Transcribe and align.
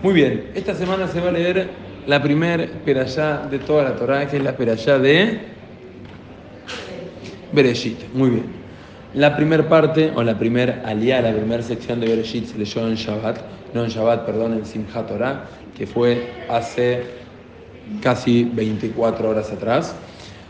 Muy 0.00 0.14
bien, 0.14 0.50
esta 0.54 0.76
semana 0.76 1.08
se 1.08 1.20
va 1.20 1.30
a 1.30 1.32
leer 1.32 1.70
la 2.06 2.22
primer 2.22 2.70
perashá 2.84 3.48
de 3.50 3.58
toda 3.58 3.82
la 3.82 3.96
Torá, 3.96 4.28
que 4.28 4.36
es 4.36 4.42
la 4.44 4.56
perashá 4.56 4.96
de 4.96 5.40
Bereshit. 7.50 7.98
Muy 8.14 8.30
bien. 8.30 8.44
La 9.14 9.34
primera 9.34 9.68
parte, 9.68 10.12
o 10.14 10.22
la 10.22 10.38
primera 10.38 10.82
aliá, 10.84 11.20
la 11.20 11.32
primera 11.32 11.64
sección 11.64 11.98
de 11.98 12.06
Bereshit 12.06 12.46
se 12.46 12.58
leyó 12.58 12.86
en 12.86 12.94
Shabbat, 12.94 13.40
no 13.74 13.82
en 13.82 13.90
Shabbat, 13.90 14.24
perdón, 14.24 14.52
en 14.52 14.64
Simchat 14.66 15.08
Torah, 15.08 15.46
que 15.76 15.84
fue 15.88 16.28
hace 16.48 17.02
casi 18.00 18.44
24 18.44 19.30
horas 19.30 19.50
atrás. 19.50 19.96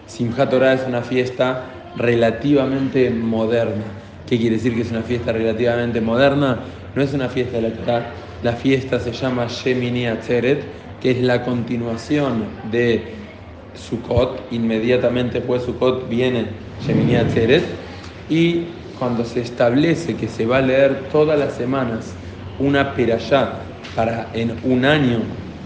Simchat 0.07 0.51
Torah 0.51 0.75
es 0.75 0.87
una 0.87 1.01
fiesta 1.01 1.65
relativamente 1.97 3.09
moderna. 3.09 3.85
¿Qué 4.27 4.37
quiere 4.39 4.57
decir 4.57 4.75
que 4.75 4.83
es 4.83 4.91
una 4.91 5.03
fiesta 5.03 5.33
relativamente 5.33 6.03
moderna? 6.03 6.59
No 6.95 7.03
es 7.03 7.15
una 7.15 7.31
fiesta 7.31 7.57
de 7.57 7.71
la 7.71 7.75
Torah. 7.75 8.13
La 8.43 8.53
fiesta 8.53 9.01
se 9.01 9.11
llama 9.11 9.47
Shemini 9.49 10.07
Atzeret, 10.07 10.63
que 11.01 11.11
es 11.11 11.21
la 11.21 11.43
continuación 11.43 12.45
de 12.71 13.03
Sukkot. 13.75 14.53
Inmediatamente 14.53 15.39
después 15.39 15.63
de 15.63 15.67
Sukkot 15.73 16.09
viene 16.09 16.47
Shemini 16.87 17.17
Atzeret. 17.17 17.65
Y 18.31 18.67
cuando 18.97 19.25
se 19.25 19.41
establece 19.41 20.15
que 20.15 20.29
se 20.29 20.47
va 20.47 20.59
a 20.59 20.61
leer 20.61 21.09
todas 21.11 21.37
las 21.37 21.55
semanas 21.55 22.13
una 22.61 22.95
perashá 22.95 23.55
para 23.97 24.29
en 24.35 24.55
un 24.63 24.85
año 24.85 25.19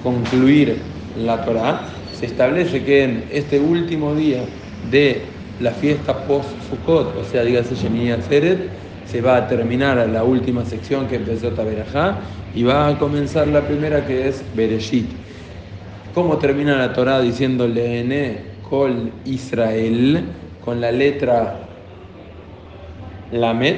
concluir 0.02 0.78
la 1.18 1.44
Torah, 1.44 1.82
se 2.18 2.24
establece 2.24 2.82
que 2.84 3.04
en 3.04 3.24
este 3.30 3.60
último 3.60 4.14
día 4.14 4.44
de 4.90 5.20
la 5.60 5.72
fiesta 5.72 6.24
post-Sukkot, 6.26 7.16
o 7.18 7.24
sea, 7.30 7.42
dígase 7.42 7.74
Shemini 7.74 8.12
Atzeret, 8.12 8.70
se 9.04 9.20
va 9.20 9.36
a 9.36 9.46
terminar 9.46 10.08
la 10.08 10.24
última 10.24 10.64
sección 10.64 11.06
que 11.06 11.16
empezó 11.16 11.50
Taberajá 11.50 12.18
y 12.54 12.62
va 12.62 12.88
a 12.88 12.98
comenzar 12.98 13.48
la 13.48 13.62
primera 13.62 14.06
que 14.06 14.28
es 14.28 14.44
Bereshit. 14.54 15.08
¿Cómo 16.14 16.38
termina 16.38 16.76
la 16.76 16.92
Torah 16.92 17.20
diciéndole 17.20 18.00
Ene 18.00 18.38
Kol 18.68 19.12
Israel 19.24 20.24
con 20.64 20.80
la 20.80 20.92
letra 20.92 21.60
Lamed? 23.32 23.76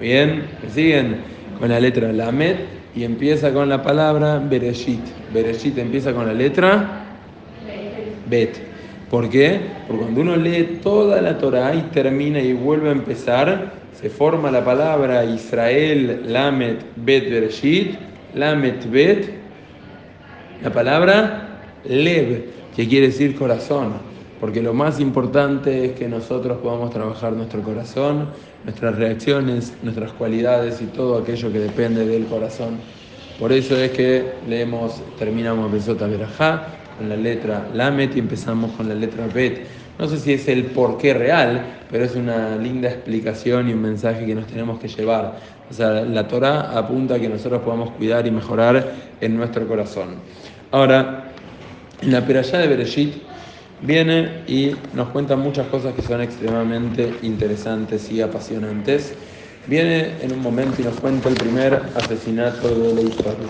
¿Bien? 0.00 0.44
¿Me 0.62 0.70
siguen? 0.70 1.16
Con 1.58 1.68
la 1.68 1.80
letra 1.80 2.12
Lamed 2.12 2.56
y 2.94 3.04
empieza 3.04 3.52
con 3.52 3.68
la 3.68 3.82
palabra 3.82 4.38
Bereshit. 4.38 5.00
Bereshit 5.32 5.76
empieza 5.78 6.12
con 6.14 6.26
la 6.26 6.32
letra 6.32 7.04
Bet. 8.26 8.56
¿Por 9.10 9.28
qué? 9.30 9.60
Porque 9.86 10.02
cuando 10.02 10.20
uno 10.20 10.36
lee 10.36 10.80
toda 10.82 11.20
la 11.22 11.38
Torah 11.38 11.74
y 11.74 11.82
termina 11.92 12.40
y 12.40 12.52
vuelve 12.52 12.90
a 12.90 12.92
empezar, 12.92 13.72
se 14.00 14.10
forma 14.10 14.50
la 14.52 14.64
palabra 14.64 15.24
Israel, 15.24 16.22
Lamet, 16.26 16.84
Bet, 16.94 17.28
Bereshit, 17.28 17.96
Lamet, 18.34 18.88
Bet, 18.88 19.30
la 20.62 20.72
palabra 20.72 21.60
Lev, 21.84 22.44
que 22.76 22.86
quiere 22.86 23.08
decir 23.08 23.34
corazón. 23.34 23.94
Porque 24.40 24.62
lo 24.62 24.72
más 24.72 25.00
importante 25.00 25.86
es 25.86 25.92
que 25.92 26.06
nosotros 26.06 26.58
podamos 26.58 26.90
trabajar 26.90 27.32
nuestro 27.32 27.60
corazón, 27.62 28.28
nuestras 28.62 28.94
reacciones, 28.94 29.74
nuestras 29.82 30.12
cualidades 30.12 30.80
y 30.80 30.84
todo 30.84 31.18
aquello 31.18 31.52
que 31.52 31.58
depende 31.58 32.06
del 32.06 32.26
corazón. 32.26 32.76
Por 33.40 33.50
eso 33.50 33.76
es 33.76 33.90
que 33.90 34.32
leemos, 34.48 35.02
terminamos 35.18 35.72
Besota 35.72 36.06
Berajá 36.06 36.68
con 36.96 37.08
la 37.08 37.16
letra 37.16 37.68
Lamet 37.74 38.14
y 38.14 38.20
empezamos 38.20 38.70
con 38.72 38.88
la 38.88 38.94
letra 38.94 39.26
Bet. 39.26 39.66
No 39.98 40.06
sé 40.06 40.18
si 40.18 40.32
es 40.32 40.46
el 40.46 40.66
porqué 40.66 41.12
real, 41.12 41.64
pero 41.90 42.04
es 42.04 42.14
una 42.14 42.56
linda 42.56 42.88
explicación 42.88 43.68
y 43.68 43.72
un 43.72 43.82
mensaje 43.82 44.24
que 44.26 44.34
nos 44.34 44.46
tenemos 44.46 44.78
que 44.78 44.86
llevar. 44.86 45.40
O 45.68 45.74
sea, 45.74 46.02
la 46.02 46.28
Torah 46.28 46.78
apunta 46.78 47.16
a 47.16 47.18
que 47.18 47.28
nosotros 47.28 47.62
podamos 47.62 47.90
cuidar 47.90 48.24
y 48.24 48.30
mejorar 48.30 48.92
en 49.20 49.36
nuestro 49.36 49.66
corazón. 49.66 50.16
Ahora, 50.70 51.32
en 52.00 52.12
la 52.12 52.24
Perashá 52.24 52.58
de 52.58 52.68
Bereshit 52.68 53.14
viene 53.82 54.44
y 54.46 54.76
nos 54.94 55.08
cuenta 55.08 55.34
muchas 55.34 55.66
cosas 55.66 55.94
que 55.94 56.02
son 56.02 56.20
extremadamente 56.20 57.12
interesantes 57.22 58.08
y 58.12 58.20
apasionantes. 58.20 59.14
Viene 59.66 60.12
en 60.22 60.32
un 60.32 60.40
momento 60.40 60.80
y 60.80 60.84
nos 60.84 60.94
cuenta 61.00 61.28
el 61.28 61.34
primer 61.34 61.82
asesinato 61.96 62.68
de 62.68 62.94
la 62.94 63.00
historia. 63.00 63.48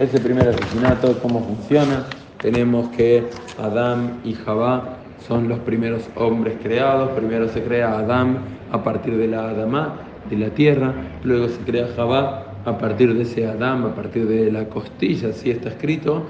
Ese 0.00 0.18
primer 0.20 0.48
asesinato, 0.48 1.18
cómo 1.20 1.44
funciona. 1.44 2.06
Tenemos 2.40 2.88
que 2.96 3.24
Adán 3.58 4.20
y 4.24 4.32
Jabá 4.32 5.01
son 5.26 5.48
los 5.48 5.58
primeros 5.60 6.08
hombres 6.16 6.56
creados. 6.62 7.10
Primero 7.10 7.48
se 7.48 7.62
crea 7.62 7.98
Adán 7.98 8.38
a 8.70 8.82
partir 8.82 9.16
de 9.16 9.28
la 9.28 9.50
Adamá, 9.50 10.00
de 10.28 10.36
la 10.36 10.50
tierra. 10.50 10.94
Luego 11.24 11.48
se 11.48 11.60
crea 11.62 11.88
Jabá 11.96 12.46
a 12.64 12.78
partir 12.78 13.14
de 13.14 13.22
ese 13.22 13.46
Adán, 13.46 13.84
a 13.84 13.94
partir 13.94 14.26
de 14.26 14.50
la 14.50 14.66
costilla, 14.68 15.30
así 15.30 15.50
está 15.50 15.70
escrito. 15.70 16.24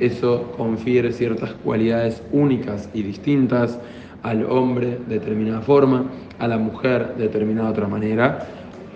Eso 0.00 0.52
confiere 0.56 1.12
ciertas 1.12 1.52
cualidades 1.64 2.22
únicas 2.32 2.88
y 2.94 3.02
distintas 3.02 3.78
al 4.22 4.44
hombre 4.46 4.98
de 5.06 5.18
determinada 5.18 5.60
forma, 5.60 6.06
a 6.38 6.48
la 6.48 6.58
mujer 6.58 7.14
de 7.16 7.24
determinada 7.24 7.70
otra 7.70 7.86
manera. 7.86 8.46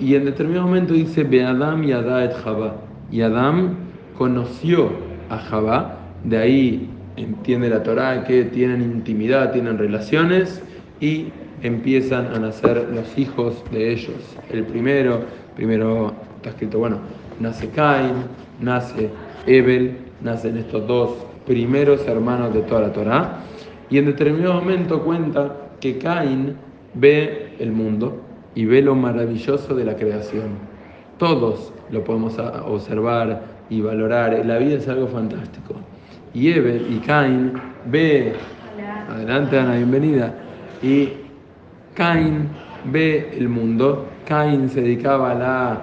Y 0.00 0.14
en 0.14 0.25
determinado 0.25 0.66
momento 0.66 0.94
dice, 0.94 1.25
Be 1.25 1.44
Adam 1.44 1.84
y 1.84 1.92
Adá 1.92 2.25
et 2.25 2.32
Jabá. 2.32 2.76
Y 3.10 3.20
Adán 3.20 3.76
conoció 4.16 4.91
a 5.28 5.38
Jabá, 5.38 5.98
de 6.25 6.38
ahí 6.38 6.91
entiende 7.18 7.68
la 7.68 7.82
Torá 7.82 8.24
que 8.24 8.44
tienen 8.44 8.82
intimidad, 8.82 9.52
tienen 9.52 9.78
relaciones 9.78 10.62
y 11.00 11.26
empiezan 11.62 12.26
a 12.34 12.38
nacer 12.38 12.88
los 12.94 13.18
hijos 13.18 13.64
de 13.72 13.92
ellos. 13.92 14.36
El 14.50 14.64
primero, 14.64 15.20
primero 15.56 16.14
está 16.36 16.50
escrito, 16.50 16.78
bueno, 16.78 16.98
nace 17.40 17.68
Cain, 17.70 18.14
nace 18.60 19.10
Ebel, 19.46 19.96
nacen 20.22 20.56
estos 20.56 20.86
dos 20.86 21.16
primeros 21.46 22.06
hermanos 22.06 22.54
de 22.54 22.60
toda 22.62 22.82
la 22.82 22.92
Torá. 22.92 23.40
Y 23.90 23.98
en 23.98 24.06
determinado 24.06 24.54
momento 24.54 25.02
cuenta 25.02 25.56
que 25.80 25.98
Cain 25.98 26.56
ve 26.94 27.54
el 27.58 27.72
mundo 27.72 28.20
y 28.54 28.64
ve 28.66 28.82
lo 28.82 28.94
maravilloso 28.94 29.74
de 29.74 29.84
la 29.84 29.96
creación. 29.96 30.68
Todos 31.18 31.72
lo 31.90 32.04
podemos 32.04 32.38
observar 32.38 33.42
y 33.70 33.80
valorar. 33.80 34.44
La 34.46 34.58
vida 34.58 34.76
es 34.76 34.88
algo 34.88 35.08
fantástico 35.08 35.74
y 36.34 36.48
Ebel 36.48 36.86
y 36.90 36.98
Cain 36.98 37.52
ve, 37.86 38.34
adelante 39.08 39.58
Ana, 39.58 39.76
bienvenida, 39.76 40.34
y 40.82 41.10
Cain 41.94 42.48
ve 42.84 43.30
el 43.36 43.48
mundo, 43.48 44.06
Cain 44.26 44.68
se 44.68 44.82
dedicaba 44.82 45.32
a 45.32 45.34
la, 45.34 45.82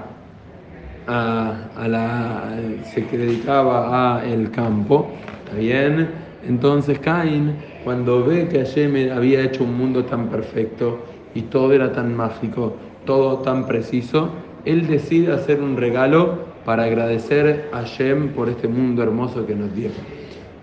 a, 1.07 1.88
la, 1.88 2.56
se 2.94 3.01
dedicaba 3.01 4.17
a 4.17 4.25
el 4.25 4.51
campo, 4.51 5.11
¿está 5.45 5.57
bien? 5.57 6.09
Entonces 6.47 7.00
Cain, 7.00 7.56
cuando 7.83 8.23
ve 8.23 8.47
que 8.47 8.59
Hashem 8.59 9.12
había 9.12 9.41
hecho 9.41 9.63
un 9.63 9.77
mundo 9.77 10.06
tan 10.06 10.27
perfecto 10.27 11.00
y 11.33 11.41
todo 11.44 11.73
era 11.73 11.91
tan 11.91 12.16
mágico, 12.16 12.75
todo 13.06 13.39
tan 13.39 13.66
preciso, 13.66 14.29
él 14.63 14.88
decide 14.88 15.33
hacer 15.33 15.62
un 15.62 15.77
regalo 15.77 16.56
para 16.66 16.83
agradecer 16.83 17.69
a 17.72 17.81
Hashem 17.81 18.29
por 18.29 18.50
este 18.50 18.67
mundo 18.67 19.03
hermoso 19.03 19.45
que 19.45 19.56
nos 19.56 19.73
dio. 19.75 19.89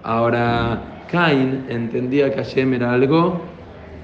Ahora, 0.03 1.05
Cain 1.11 1.67
entendía 1.69 2.31
que 2.31 2.37
Hashem 2.37 2.75
era 2.75 2.93
algo 2.93 3.41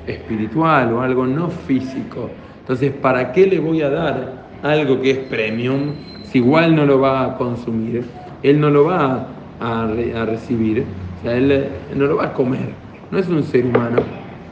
espiritual 0.07 0.93
o 0.93 1.01
algo 1.01 1.27
no 1.27 1.49
físico. 1.49 2.31
Entonces, 2.61 2.93
¿para 2.93 3.33
qué 3.33 3.47
le 3.47 3.59
voy 3.59 3.83
a 3.83 3.91
dar 3.91 4.45
algo 4.63 5.01
que 5.01 5.11
es 5.13 5.19
premium 5.19 5.93
si 6.25 6.39
igual 6.39 6.77
no 6.77 6.85
lo 6.85 7.01
va 7.01 7.25
a 7.25 7.37
consumir? 7.37 8.05
Él 8.43 8.61
no 8.61 8.71
lo 8.71 8.85
va 8.85 9.27
a, 9.61 9.87
recibir, 10.27 10.85
o 11.19 11.23
sea, 11.23 11.37
él 11.37 11.69
no 11.97 12.07
lo 12.07 12.17
va 12.17 12.27
a 12.27 12.33
comer. 12.33 12.71
No 13.11 13.19
es 13.19 13.29
un 13.29 13.43
ser 13.43 13.65
humano. 13.65 14.03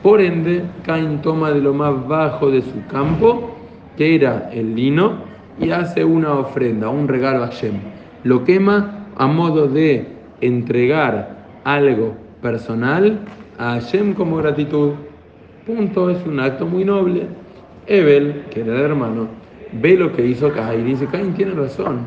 Por 0.02 0.20
ende, 0.20 0.64
Cain 0.84 1.20
toma 1.20 1.50
de 1.50 1.60
lo 1.60 1.74
más 1.74 2.06
bajo 2.08 2.50
de 2.50 2.62
su 2.62 2.86
campo, 2.90 3.56
que 3.96 4.14
era 4.14 4.50
el 4.52 4.74
lino, 4.74 5.14
y 5.60 5.70
hace 5.70 6.04
una 6.04 6.34
ofrenda, 6.34 6.88
un 6.88 7.06
regalo 7.06 7.44
a 7.44 7.48
Hashem. 7.48 7.74
Lo 8.24 8.44
quema 8.44 9.06
a 9.16 9.26
modo 9.26 9.68
de 9.68 10.06
entregar 10.40 11.35
algo 11.66 12.14
personal 12.40 13.18
a 13.58 13.72
Hashem 13.72 14.14
como 14.14 14.36
gratitud. 14.36 14.92
Punto, 15.66 16.10
es 16.10 16.24
un 16.24 16.38
acto 16.38 16.64
muy 16.64 16.84
noble. 16.84 17.26
Ebel, 17.88 18.44
que 18.50 18.60
era 18.60 18.74
el 18.74 18.82
hermano, 18.82 19.26
ve 19.72 19.96
lo 19.96 20.12
que 20.12 20.24
hizo 20.24 20.52
Cain 20.52 20.86
y 20.86 20.90
dice, 20.90 21.06
Cain 21.06 21.34
tiene 21.34 21.54
razón. 21.54 22.06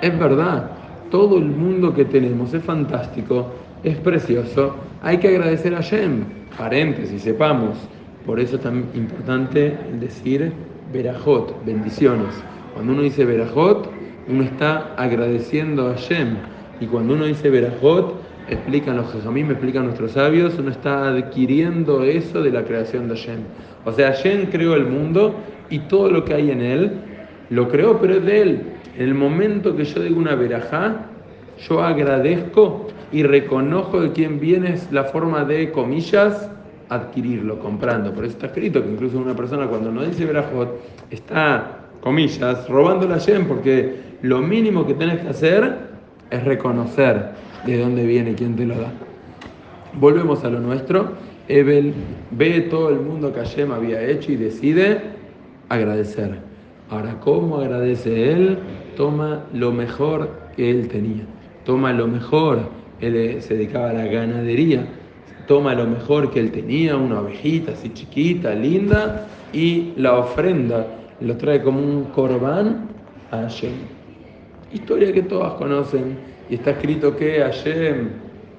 Es 0.00 0.16
verdad, 0.16 0.70
todo 1.10 1.38
el 1.38 1.46
mundo 1.46 1.92
que 1.92 2.04
tenemos 2.04 2.54
es 2.54 2.62
fantástico, 2.62 3.48
es 3.82 3.96
precioso. 3.96 4.76
Hay 5.02 5.18
que 5.18 5.28
agradecer 5.28 5.74
a 5.74 5.78
Hashem. 5.78 6.24
Paréntesis, 6.56 7.22
sepamos. 7.22 7.76
Por 8.24 8.38
eso 8.38 8.56
es 8.56 8.62
tan 8.62 8.84
importante 8.94 9.76
decir 9.98 10.52
Berajot, 10.92 11.64
bendiciones. 11.66 12.40
Cuando 12.74 12.92
uno 12.92 13.02
dice 13.02 13.24
Berajot, 13.24 13.90
uno 14.28 14.44
está 14.44 14.94
agradeciendo 14.96 15.88
a 15.88 15.94
Hashem. 15.94 16.36
Y 16.80 16.86
cuando 16.86 17.14
uno 17.14 17.24
dice 17.24 17.50
Berajot, 17.50 18.22
explican 18.48 18.96
los 18.96 19.24
me 19.24 19.40
explican 19.42 19.84
nuestros 19.84 20.12
sabios, 20.12 20.58
uno 20.58 20.70
está 20.70 21.08
adquiriendo 21.08 22.02
eso 22.04 22.42
de 22.42 22.50
la 22.50 22.64
creación 22.64 23.08
de 23.08 23.16
Hashem. 23.16 23.40
O 23.84 23.92
sea, 23.92 24.12
Hashem 24.12 24.46
creó 24.46 24.74
el 24.74 24.86
mundo 24.86 25.34
y 25.70 25.80
todo 25.80 26.10
lo 26.10 26.24
que 26.24 26.34
hay 26.34 26.50
en 26.50 26.60
él 26.60 26.92
lo 27.50 27.68
creó, 27.68 27.98
pero 28.00 28.14
es 28.14 28.24
de 28.24 28.42
él. 28.42 28.62
En 28.96 29.08
el 29.08 29.14
momento 29.14 29.76
que 29.76 29.84
yo 29.84 30.02
digo 30.02 30.18
una 30.18 30.34
verajá, 30.34 31.06
Yo 31.68 31.80
agradezco 31.82 32.88
y 33.12 33.22
reconozco 33.22 34.00
de 34.00 34.10
quién 34.12 34.40
viene 34.40 34.74
la 34.90 35.04
forma 35.04 35.44
de, 35.44 35.70
comillas, 35.70 36.50
adquirirlo, 36.88 37.60
comprando. 37.60 38.12
Por 38.12 38.24
eso 38.24 38.34
está 38.34 38.46
escrito 38.46 38.82
que 38.82 38.90
incluso 38.90 39.18
una 39.18 39.36
persona 39.36 39.66
cuando 39.68 39.92
no 39.92 40.02
dice 40.02 40.24
Berajot 40.24 40.80
está, 41.10 41.82
comillas, 42.00 42.68
robando 42.68 43.06
la 43.06 43.18
Shem, 43.18 43.46
porque 43.46 43.96
lo 44.22 44.40
mínimo 44.40 44.86
que 44.86 44.94
tienes 44.94 45.20
que 45.20 45.28
hacer 45.28 45.76
es 46.30 46.44
reconocer 46.44 47.30
de 47.66 47.78
dónde 47.78 48.06
viene 48.06 48.34
quién 48.34 48.56
te 48.56 48.66
lo 48.66 48.74
da. 48.76 48.92
Volvemos 49.98 50.44
a 50.44 50.50
lo 50.50 50.60
nuestro. 50.60 51.12
Ebel 51.48 51.92
ve 52.30 52.62
todo 52.62 52.90
el 52.90 53.00
mundo 53.00 53.32
que 53.32 53.40
Hashem 53.40 53.72
había 53.72 54.02
hecho 54.02 54.32
y 54.32 54.36
decide 54.36 55.00
agradecer. 55.68 56.38
Ahora, 56.90 57.18
¿cómo 57.20 57.58
agradece 57.58 58.32
él? 58.32 58.58
Toma 58.96 59.44
lo 59.52 59.72
mejor 59.72 60.30
que 60.56 60.70
él 60.70 60.88
tenía. 60.88 61.24
Toma 61.64 61.92
lo 61.92 62.06
mejor. 62.06 62.60
Él 63.00 63.16
eh, 63.16 63.40
se 63.40 63.54
dedicaba 63.54 63.90
a 63.90 63.92
la 63.92 64.06
ganadería. 64.06 64.86
Toma 65.46 65.74
lo 65.74 65.86
mejor 65.86 66.30
que 66.30 66.40
él 66.40 66.52
tenía, 66.52 66.96
una 66.96 67.20
ovejita 67.20 67.72
así 67.72 67.92
chiquita, 67.92 68.54
linda, 68.54 69.26
y 69.52 69.92
la 69.96 70.18
ofrenda 70.18 70.86
lo 71.20 71.36
trae 71.36 71.62
como 71.62 71.80
un 71.80 72.04
corbán 72.04 72.88
a 73.30 73.38
Hashem. 73.38 73.72
Historia 74.72 75.12
que 75.12 75.22
todas 75.22 75.54
conocen. 75.54 76.31
Y 76.52 76.56
está 76.56 76.72
escrito 76.72 77.16
que 77.16 77.40
Hashem 77.40 78.10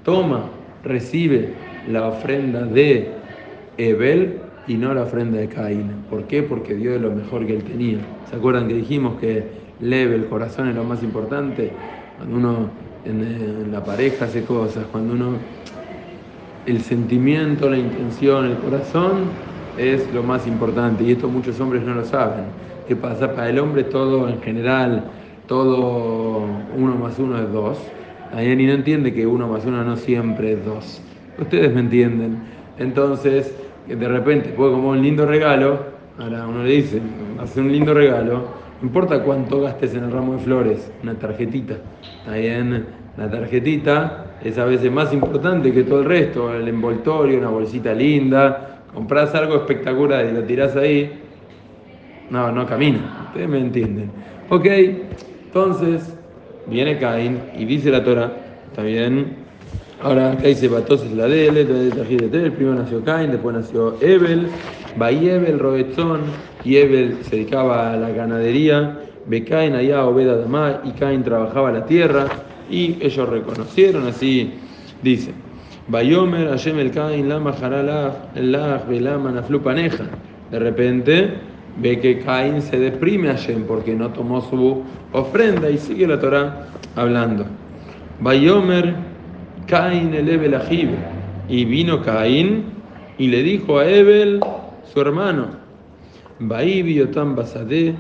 toma, 0.04 0.46
recibe 0.84 1.54
la 1.88 2.08
ofrenda 2.08 2.64
de 2.64 3.12
Ebel 3.78 4.40
y 4.68 4.74
no 4.78 4.96
la 4.96 5.04
ofrenda 5.04 5.38
de 5.38 5.48
Caín. 5.48 5.92
¿Por 6.10 6.24
qué? 6.24 6.42
Porque 6.42 6.74
dio 6.74 6.94
de 6.94 7.00
lo 7.00 7.12
mejor 7.12 7.46
que 7.46 7.56
él 7.56 7.64
tenía. 7.64 8.00
¿Se 8.28 8.36
acuerdan 8.36 8.68
que 8.68 8.74
dijimos 8.74 9.20
que 9.20 9.44
leve 9.80 10.16
el 10.16 10.26
corazón 10.26 10.70
es 10.70 10.76
lo 10.76 10.84
más 10.84 11.04
importante? 11.04 11.72
Cuando 12.18 12.36
uno 12.36 12.70
en, 13.06 13.72
la 13.72 13.84
pareja 13.84 14.26
hace 14.26 14.44
cosas, 14.44 14.86
cuando 14.92 15.14
uno 15.14 15.34
el 16.66 16.82
sentimiento, 16.82 17.70
la 17.70 17.78
intención, 17.78 18.46
el 18.46 18.58
corazón 18.58 19.26
es 19.78 20.12
lo 20.12 20.24
más 20.24 20.48
importante 20.48 21.04
y 21.04 21.12
esto 21.12 21.30
muchos 21.30 21.60
hombres 21.60 21.84
no 21.84 21.94
lo 21.94 22.06
saben. 22.06 22.46
¿Qué 22.88 22.96
pasa? 22.96 23.36
Para 23.36 23.52
el 23.52 23.60
hombre 23.60 23.84
todo 23.84 24.28
en 24.30 24.42
general, 24.42 25.12
todo 25.48 26.46
uno 26.76 26.96
más 26.96 27.20
uno 27.20 27.40
es 27.40 27.52
dos. 27.52 27.78
Ahí 28.34 28.56
no 28.56 28.74
entiende 28.74 29.14
que 29.14 29.28
uno 29.28 29.48
más 29.48 29.66
uno 29.66 29.84
no 29.84 29.96
siempre 29.96 30.54
es 30.54 30.66
dos. 30.66 31.02
Ustedes 31.40 31.74
me 31.74 31.82
entienden. 31.82 32.40
Entonces, 32.80 33.56
de 33.88 34.08
repente 34.08 34.50
puedo 34.50 34.74
como 34.74 34.90
un 34.90 35.02
lindo 35.02 35.26
regalo, 35.26 35.80
ahora 36.18 36.48
uno 36.48 36.64
le 36.64 36.72
dice, 36.72 37.02
hace 37.40 37.60
un 37.60 37.72
lindo 37.72 37.94
regalo, 37.94 38.64
no 38.82 38.88
importa 38.88 39.22
cuánto 39.24 39.62
gastes 39.62 39.94
en 39.96 40.06
el 40.06 40.12
ramo 40.12 40.34
de 40.34 40.40
flores, 40.40 40.92
una 41.04 41.16
tarjetita. 41.16 41.76
Está 42.20 42.36
bien, 42.36 42.86
la 43.18 43.30
tarjetita 43.30 44.38
es 44.44 44.58
a 44.58 44.66
veces 44.66 44.92
más 44.92 45.14
importante 45.14 45.72
que 45.72 45.84
todo 45.84 46.00
el 46.00 46.06
resto, 46.06 46.54
el 46.54 46.68
envoltorio, 46.68 47.38
una 47.38 47.50
bolsita 47.50 47.94
linda, 47.94 48.84
compras 48.94 49.34
algo 49.36 49.56
espectacular 49.56 50.26
y 50.26 50.32
lo 50.32 50.44
tirás 50.44 50.76
ahí, 50.76 51.22
no, 52.30 52.52
no 52.52 52.66
camina. 52.66 53.28
Ustedes 53.28 53.50
me 53.50 53.60
entienden. 53.60 54.12
Ok, 54.50 54.66
entonces 55.54 56.12
viene 56.66 56.98
Caín 56.98 57.40
y 57.56 57.66
dice 57.66 57.92
la 57.92 58.04
Torah, 58.04 58.32
está 58.72 58.82
bien, 58.82 59.44
Ahora 60.02 60.34
acá 60.34 60.48
dice 60.48 60.68
Batos 60.68 61.02
es 61.04 61.14
la 61.14 61.28
de 61.28 61.48
él, 61.48 61.58
el 61.58 62.52
primero 62.52 62.76
nació 62.76 63.04
Cain, 63.06 63.32
después 63.32 63.56
nació 63.56 63.96
Ebel, 64.02 64.48
Ebel, 65.00 65.60
Robetzón, 65.60 66.22
y 66.66 66.76
Ebel 66.76 67.20
se 67.22 67.38
dedicaba 67.38 67.94
a 67.94 67.96
la 67.96 68.10
ganadería, 68.10 69.00
Becain 69.28 69.76
allá 69.76 70.06
Obeda 70.06 70.36
Damá, 70.36 70.82
y 70.84 70.92
Cain 70.92 71.24
trabajaba 71.24 71.72
la 71.72 71.86
tierra, 71.86 72.26
y 72.70 72.98
ellos 73.00 73.30
reconocieron, 73.30 74.06
así 74.08 74.52
dice. 75.02 75.32
Bayomer, 75.88 76.50
Hashem 76.50 76.80
el 76.80 76.92
Cain, 76.92 77.30
Lama 77.30 77.52
Haralach, 77.52 78.88
Belama 78.90 79.32
Naflu 79.32 79.62
Paneja. 79.62 80.04
De 80.52 80.60
repente 80.60 81.53
ve 81.78 82.00
que 82.00 82.20
Cain 82.20 82.62
se 82.62 82.80
deprime 82.80 83.30
a 83.30 83.34
Hashem 83.34 83.64
porque 83.66 83.96
no 83.96 84.10
tomó 84.10 84.42
su 84.42 84.84
ofrenda 85.12 85.70
y 85.70 85.78
sigue 85.78 86.08
la 86.08 86.20
Torah 86.20 86.68
hablando. 86.96 87.46
Bayomer, 88.20 88.96
Caín 89.68 90.14
el 90.14 90.30
Ebel. 90.30 90.56
Y 91.50 91.66
vino 91.66 92.02
Caín 92.02 92.66
y 93.18 93.28
le 93.28 93.44
dijo 93.44 93.80
a 93.80 93.86
Ebel, 93.86 94.40
su 94.92 95.02
hermano, 95.02 95.48
Baí 96.40 96.94
Yotam 96.94 97.36
Basadé, 97.36 97.96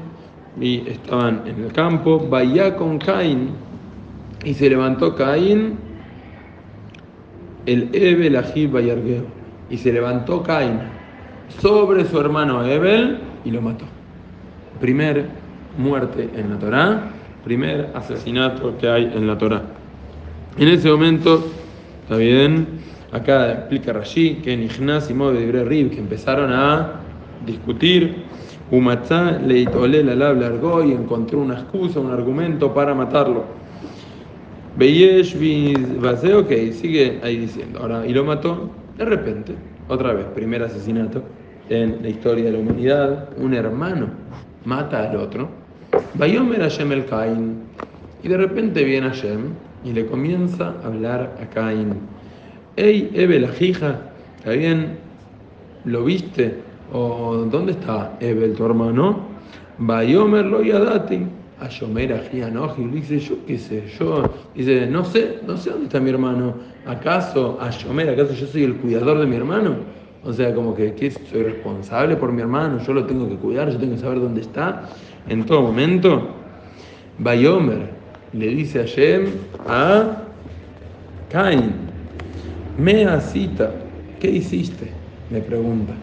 y 0.59 0.87
estaban 0.87 1.41
en 1.45 1.63
el 1.63 1.73
campo, 1.73 2.25
vaya 2.29 2.75
con 2.75 2.99
Caín, 2.99 3.49
y 4.45 4.53
se 4.53 4.69
levantó 4.69 5.15
Caín, 5.15 5.77
el 7.65 7.89
Ebel 7.93 8.35
Ajib 8.35 8.77
y 9.69 9.77
se 9.77 9.93
levantó 9.93 10.43
Caín 10.43 10.79
sobre 11.59 12.05
su 12.05 12.19
hermano 12.19 12.65
Ebel 12.65 13.19
y 13.45 13.51
lo 13.51 13.61
mató. 13.61 13.85
Primer 14.79 15.27
muerte 15.77 16.29
en 16.35 16.49
la 16.51 16.59
Torá, 16.59 17.11
primer 17.43 17.91
asesinato 17.93 18.77
que 18.77 18.87
hay 18.87 19.05
en 19.05 19.27
la 19.27 19.37
Torá. 19.37 19.63
En 20.57 20.67
ese 20.67 20.89
momento, 20.89 21.45
¿está 22.03 22.17
bien? 22.17 22.67
Acá 23.11 23.51
explica 23.51 23.93
Rashi 23.93 24.35
que 24.35 24.53
en 24.53 24.63
Ignaz 24.63 25.09
y 25.09 25.13
de 25.13 25.63
Rib, 25.63 25.91
que 25.91 25.99
empezaron 25.99 26.51
a 26.51 27.01
discutir, 27.45 28.23
Umatzá 28.71 29.39
le 29.39 29.65
tolé 29.65 30.03
la 30.03 30.15
labla 30.15 30.51
y 30.85 30.91
encontró 30.93 31.39
una 31.39 31.55
excusa, 31.55 31.99
un 31.99 32.11
argumento 32.11 32.73
para 32.73 32.95
matarlo. 32.95 33.43
Beyesh 34.77 35.37
Baseo, 35.99 36.39
ok, 36.39 36.51
sigue 36.71 37.19
ahí 37.21 37.37
diciendo. 37.37 37.79
Ahora, 37.79 38.07
y 38.07 38.13
lo 38.13 38.23
mató 38.23 38.71
de 38.97 39.05
repente, 39.05 39.53
otra 39.87 40.13
vez, 40.13 40.25
primer 40.33 40.63
asesinato 40.63 41.23
en 41.69 41.99
la 42.01 42.09
historia 42.09 42.45
de 42.45 42.51
la 42.51 42.59
humanidad. 42.59 43.29
Un 43.37 43.53
hermano 43.53 44.07
mata 44.65 45.09
al 45.09 45.15
otro. 45.17 45.49
Bayomer 46.15 46.61
Hashem 46.61 46.91
el 46.91 47.05
Cain. 47.05 47.63
Y 48.23 48.27
de 48.27 48.37
repente 48.37 48.83
viene 48.83 49.09
Hashem 49.09 49.53
y 49.83 49.91
le 49.91 50.05
comienza 50.05 50.75
a 50.83 50.87
hablar 50.87 51.37
a 51.41 51.45
Caín. 51.49 51.99
Ey, 52.75 53.11
Ebe 53.13 53.39
la 53.39 53.49
hija, 53.59 53.99
¿está 54.37 54.51
bien? 54.51 54.97
¿Lo 55.85 56.05
viste? 56.05 56.55
¿O 56.91 57.35
dónde 57.51 57.73
está 57.73 58.17
Ebel, 58.19 58.53
tu 58.53 58.65
hermano? 58.65 59.27
Bayomer 59.77 60.45
lo 60.45 60.61
yadati. 60.63 61.27
A 61.59 61.69
Yomer 61.69 62.29
y 62.33 62.83
dice, 62.87 63.19
yo 63.19 63.35
qué 63.45 63.57
sé, 63.57 63.85
yo, 63.97 64.29
dice, 64.53 64.85
no 64.87 65.05
sé, 65.05 65.39
no 65.47 65.55
sé 65.55 65.69
dónde 65.69 65.85
está 65.85 65.99
mi 65.99 66.09
hermano. 66.09 66.55
¿Acaso, 66.85 67.57
a 67.61 67.69
Yomer, 67.69 68.09
acaso 68.09 68.33
yo 68.33 68.47
soy 68.47 68.63
el 68.63 68.75
cuidador 68.75 69.19
de 69.19 69.27
mi 69.27 69.37
hermano? 69.37 69.75
O 70.25 70.31
sea, 70.31 70.53
como 70.53 70.73
que, 70.73 71.11
soy 71.29 71.43
responsable 71.43 72.15
por 72.15 72.31
mi 72.31 72.41
hermano, 72.41 72.79
yo 72.79 72.93
lo 72.93 73.05
tengo 73.05 73.27
que 73.27 73.35
cuidar, 73.35 73.69
yo 73.69 73.77
tengo 73.77 73.95
que 73.95 73.99
saber 73.99 74.21
dónde 74.21 74.41
está 74.41 74.89
en 75.27 75.45
todo 75.45 75.61
momento. 75.61 76.29
Bayomer, 77.17 77.89
le 78.31 78.47
dice 78.47 78.81
a 78.81 78.85
Shem 78.85 79.25
a 79.67 80.23
Cain, 81.29 81.73
mea 82.77 83.19
cita, 83.19 83.71
¿qué 84.21 84.29
hiciste? 84.29 84.91
Me 85.29 85.41
pregunta. 85.41 85.93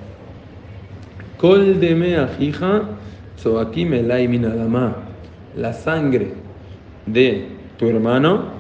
Col 1.38 1.80
de 1.80 1.94
mea 1.94 2.30
hija, 2.38 2.82
aquí 3.58 3.86
me 3.86 4.02
minadama, 4.28 4.96
la 5.56 5.72
sangre 5.72 6.34
de 7.06 7.48
tu 7.78 7.88
hermano, 7.88 8.50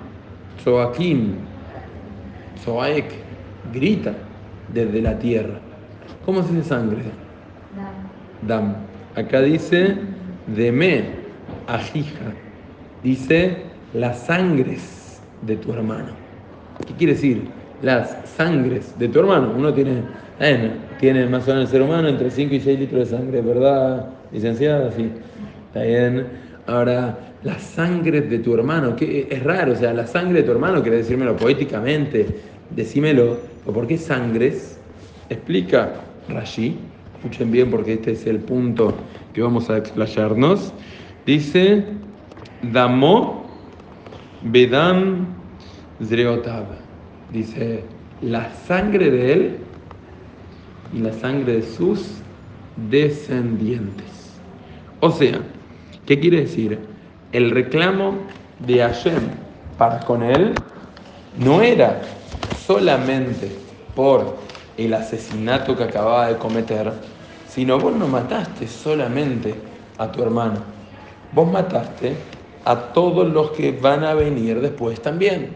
Soakim, 0.64 1.34
Soaek, 2.64 3.12
grita 3.74 4.14
desde 4.72 5.02
la 5.02 5.18
tierra. 5.18 5.58
¿Cómo 6.24 6.42
se 6.42 6.52
dice 6.54 6.68
sangre? 6.68 7.02
Dam. 8.46 8.74
Acá 9.14 9.40
dice 9.40 9.96
de 10.46 10.72
me, 10.72 11.04
ajija 11.66 12.32
dice 13.02 13.56
las 13.94 14.26
sangres 14.26 15.20
de 15.42 15.56
tu 15.56 15.72
hermano. 15.72 16.08
¿Qué 16.86 16.94
quiere 16.94 17.14
decir? 17.14 17.42
Las 17.82 18.16
sangres 18.36 18.98
de 18.98 19.08
tu 19.08 19.20
hermano. 19.20 19.52
Uno 19.56 19.72
tiene, 19.72 20.02
tiene 20.98 21.26
más 21.26 21.48
o 21.48 21.52
menos 21.52 21.64
el 21.64 21.70
ser 21.70 21.82
humano 21.82 22.08
entre 22.08 22.30
5 22.30 22.54
y 22.54 22.60
6 22.60 22.78
litros 22.78 23.10
de 23.10 23.16
sangre, 23.16 23.40
¿verdad, 23.40 24.10
licenciada? 24.32 24.90
Sí, 24.92 25.10
está 25.66 25.82
bien. 25.82 26.26
Ahora, 26.66 27.18
las 27.42 27.62
sangres 27.62 28.28
de 28.30 28.38
tu 28.38 28.54
hermano, 28.54 28.94
que 28.94 29.26
es 29.30 29.42
raro, 29.42 29.72
o 29.72 29.76
sea, 29.76 29.92
la 29.92 30.06
sangre 30.06 30.40
de 30.40 30.42
tu 30.44 30.52
hermano, 30.52 30.82
quiere 30.82 30.98
decírmelo 30.98 31.36
poéticamente, 31.36 32.26
decímelo, 32.74 33.38
¿o 33.66 33.72
por 33.72 33.86
qué 33.86 33.98
sangres? 33.98 34.78
Explica 35.28 35.94
Rashi, 36.28 36.76
escuchen 37.16 37.50
bien 37.50 37.70
porque 37.70 37.94
este 37.94 38.12
es 38.12 38.26
el 38.26 38.38
punto 38.38 38.94
que 39.32 39.42
vamos 39.42 39.70
a 39.70 39.78
explayarnos. 39.78 40.72
Dice, 41.26 41.84
Damo 42.62 43.46
Bedam 44.42 45.26
Zreotab. 46.02 46.64
Dice, 47.32 47.84
la 48.22 48.50
sangre 48.66 49.10
de 49.10 49.32
él 49.32 49.56
y 50.92 50.98
la 50.98 51.12
sangre 51.12 51.54
de 51.54 51.62
sus 51.62 52.16
descendientes. 52.90 54.40
O 55.00 55.10
sea, 55.10 55.40
¿qué 56.06 56.18
quiere 56.18 56.42
decir? 56.42 56.78
El 57.32 57.50
reclamo 57.50 58.14
de 58.66 58.80
Hashem 58.80 59.22
para 59.78 60.00
con 60.00 60.22
él 60.22 60.54
no 61.38 61.62
era 61.62 62.02
solamente 62.70 63.50
por 63.96 64.36
el 64.76 64.94
asesinato 64.94 65.76
que 65.76 65.82
acababa 65.82 66.28
de 66.28 66.36
cometer, 66.36 66.92
sino 67.48 67.80
vos 67.80 67.92
no 67.96 68.06
mataste 68.06 68.68
solamente 68.68 69.52
a 69.98 70.12
tu 70.12 70.22
hermano, 70.22 70.60
vos 71.32 71.50
mataste 71.50 72.14
a 72.64 72.76
todos 72.92 73.28
los 73.28 73.50
que 73.50 73.72
van 73.72 74.04
a 74.04 74.14
venir 74.14 74.60
después 74.60 75.02
también. 75.02 75.50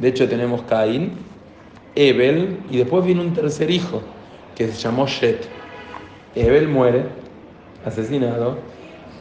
De 0.00 0.08
hecho 0.08 0.28
tenemos 0.28 0.62
Caín, 0.62 1.12
Ebel 1.94 2.58
y 2.68 2.78
después 2.78 3.04
viene 3.04 3.20
un 3.20 3.32
tercer 3.32 3.70
hijo 3.70 4.02
que 4.56 4.66
se 4.66 4.72
llamó 4.72 5.06
Shet. 5.06 5.46
Ebel 6.34 6.66
muere, 6.66 7.04
asesinado, 7.84 8.58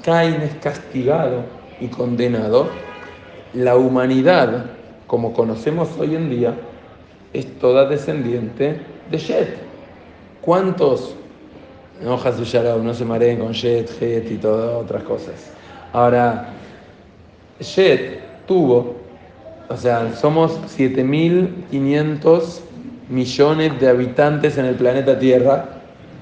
Caín 0.04 0.42
es 0.42 0.56
castigado 0.56 1.44
y 1.80 1.90
condenado. 1.90 2.70
La 3.54 3.76
humanidad, 3.76 4.66
como 5.06 5.32
conocemos 5.34 5.90
hoy 6.00 6.16
en 6.16 6.32
día, 6.32 6.56
es 7.34 7.60
toda 7.60 7.86
descendiente 7.88 8.80
de 9.10 9.18
Shet. 9.18 9.58
¿Cuántos? 10.42 11.16
No, 12.02 12.18
no 12.18 12.94
se 12.94 13.06
mareen 13.06 13.40
con 13.40 13.52
Shet, 13.52 14.02
Het 14.02 14.32
y 14.32 14.38
todas 14.38 14.76
otras 14.82 15.04
cosas. 15.04 15.52
Ahora, 15.92 16.50
Shet 17.60 18.46
tuvo, 18.48 18.96
o 19.68 19.78
sea, 19.78 20.16
somos 20.16 20.60
7.500 20.78 22.62
millones 23.10 23.80
de 23.80 23.90
habitantes 23.90 24.58
en 24.58 24.66
el 24.66 24.76
planeta 24.76 25.20
Tierra, 25.20 25.66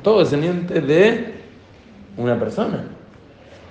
todo 0.03 0.19
descendiente 0.19 0.81
de 0.81 1.35
una 2.17 2.39
persona. 2.39 2.85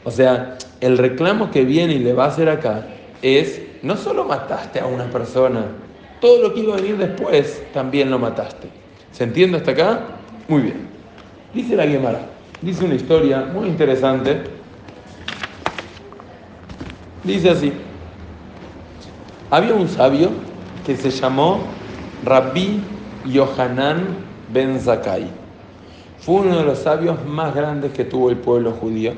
O 0.04 0.10
sea, 0.10 0.56
el 0.80 0.98
reclamo 0.98 1.50
que 1.50 1.64
viene 1.64 1.94
y 1.94 1.98
le 1.98 2.12
va 2.12 2.26
a 2.26 2.28
hacer 2.28 2.48
acá 2.48 2.86
es, 3.22 3.60
no 3.82 3.96
solo 3.96 4.24
mataste 4.24 4.78
a 4.78 4.86
una 4.86 5.10
persona, 5.10 5.64
todo 6.20 6.42
lo 6.42 6.54
que 6.54 6.60
iba 6.60 6.74
a 6.74 6.76
venir 6.76 6.96
después 6.96 7.62
también 7.72 8.10
lo 8.10 8.18
mataste. 8.18 8.68
¿Se 9.12 9.24
entiende 9.24 9.58
hasta 9.58 9.70
acá? 9.72 10.00
Muy 10.48 10.62
bien. 10.62 10.88
Dice 11.54 11.76
la 11.76 11.86
Guemara, 11.86 12.20
dice 12.60 12.84
una 12.84 12.94
historia 12.94 13.48
muy 13.52 13.68
interesante. 13.68 14.42
Dice 17.24 17.50
así, 17.50 17.72
había 19.50 19.74
un 19.74 19.88
sabio 19.88 20.30
que 20.84 20.96
se 20.96 21.10
llamó 21.10 21.60
Rabbi 22.24 22.80
Yohanan 23.26 24.04
ben 24.52 24.78
Zakai. 24.80 25.26
Fue 26.18 26.36
uno 26.36 26.58
de 26.58 26.64
los 26.64 26.78
sabios 26.78 27.24
más 27.24 27.54
grandes 27.54 27.92
que 27.92 28.04
tuvo 28.04 28.30
el 28.30 28.36
pueblo 28.36 28.72
judío. 28.72 29.12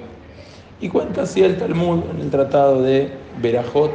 Y 0.81 0.88
cuenta 0.88 1.23
así 1.23 1.43
el 1.43 1.57
Talmud 1.57 2.05
en 2.14 2.21
el 2.21 2.31
tratado 2.31 2.83
de 2.83 3.11
Berajot, 3.43 3.93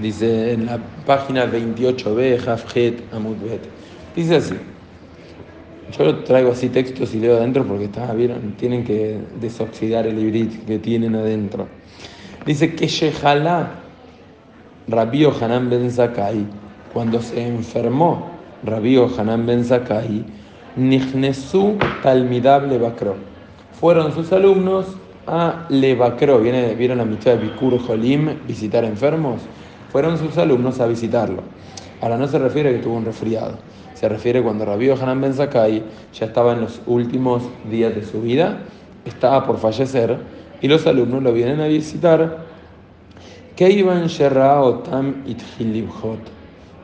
dice 0.00 0.52
en 0.52 0.66
la 0.66 0.78
página 1.06 1.46
28b, 1.46 2.46
Hafjet 2.46 3.02
Amudbet. 3.12 3.60
Dice 4.14 4.36
así. 4.36 4.54
Yo 5.96 6.16
traigo 6.16 6.52
así 6.52 6.68
textos 6.68 7.14
y 7.14 7.20
leo 7.20 7.38
adentro 7.38 7.64
porque 7.64 7.84
está, 7.84 8.12
¿vieron? 8.12 8.52
tienen 8.58 8.84
que 8.84 9.18
desoxidar 9.40 10.06
el 10.06 10.18
hibrid 10.18 10.50
que 10.66 10.78
tienen 10.78 11.14
adentro. 11.14 11.66
Dice 12.44 12.74
que 12.74 12.86
Shehalá, 12.86 13.70
Rabbi 14.86 15.24
Hanan 15.24 15.70
ben 15.70 15.90
Zakai, 15.90 16.46
cuando 16.92 17.22
se 17.22 17.46
enfermó 17.46 18.30
Rabbi 18.64 18.96
Hanan 18.96 19.46
ben 19.46 19.64
Zakai, 19.64 20.24
Nihnesu 20.76 21.78
Talmidab 22.02 22.68
Levakro. 22.68 23.16
Fueron 23.80 24.12
sus 24.12 24.30
alumnos 24.32 24.86
a 25.26 25.66
Levakro. 25.68 26.40
¿Vieron 26.40 26.98
la 26.98 27.04
mitad 27.04 27.32
de 27.32 27.38
Bikur 27.38 27.78
Jolim, 27.78 28.30
visitar 28.46 28.84
enfermos? 28.84 29.40
Fueron 29.90 30.18
sus 30.18 30.36
alumnos 30.38 30.80
a 30.80 30.86
visitarlo. 30.86 31.42
Ahora 32.00 32.16
no 32.16 32.28
se 32.28 32.38
refiere 32.38 32.70
a 32.70 32.72
que 32.72 32.78
tuvo 32.78 32.96
un 32.96 33.04
resfriado. 33.04 33.58
Se 33.94 34.08
refiere 34.08 34.42
cuando 34.42 34.64
Rabbi 34.64 34.90
Hanan 34.90 35.20
ben 35.20 35.34
Zakai 35.34 35.82
ya 36.14 36.26
estaba 36.26 36.52
en 36.52 36.60
los 36.60 36.80
últimos 36.86 37.42
días 37.68 37.94
de 37.94 38.04
su 38.04 38.22
vida, 38.22 38.60
estaba 39.04 39.44
por 39.44 39.58
fallecer 39.58 40.16
y 40.60 40.68
los 40.68 40.86
alumnos 40.86 41.22
lo 41.22 41.32
vienen 41.32 41.60
a 41.60 41.66
visitar. 41.66 42.46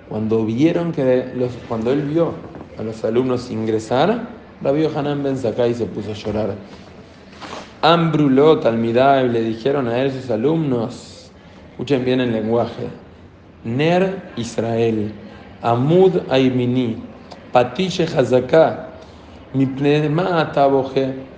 Cuando 0.09 0.45
vieron 0.45 0.91
que 0.93 1.33
los, 1.37 1.53
cuando 1.69 1.93
él 1.93 2.03
vio 2.03 2.33
a 2.77 2.83
los 2.83 3.05
alumnos 3.05 3.49
ingresar, 3.51 4.29
Rabbi 4.61 4.87
Hanan 4.87 5.23
ben 5.23 5.37
Zakai 5.37 5.75
se 5.75 5.87
puso 5.87 6.11
a 6.11 6.15
llorar. 6.15 6.55
Ambrulot, 7.81 8.63
Talmidai, 8.63 9.29
le 9.29 9.43
dijeron 9.43 9.87
a 9.87 10.01
él 10.01 10.11
sus 10.11 10.31
alumnos, 10.31 11.14
escuchen 11.75 12.05
bien 12.05 12.21
el 12.21 12.33
lenguaje, 12.33 12.87
Ner 13.65 14.31
Israel, 14.37 15.13
Amud 15.61 16.21
Aimini, 16.31 17.03
Patiche 17.51 18.05
Hazaká, 18.05 18.91
mi 19.53 19.67
pneuma 19.67 20.53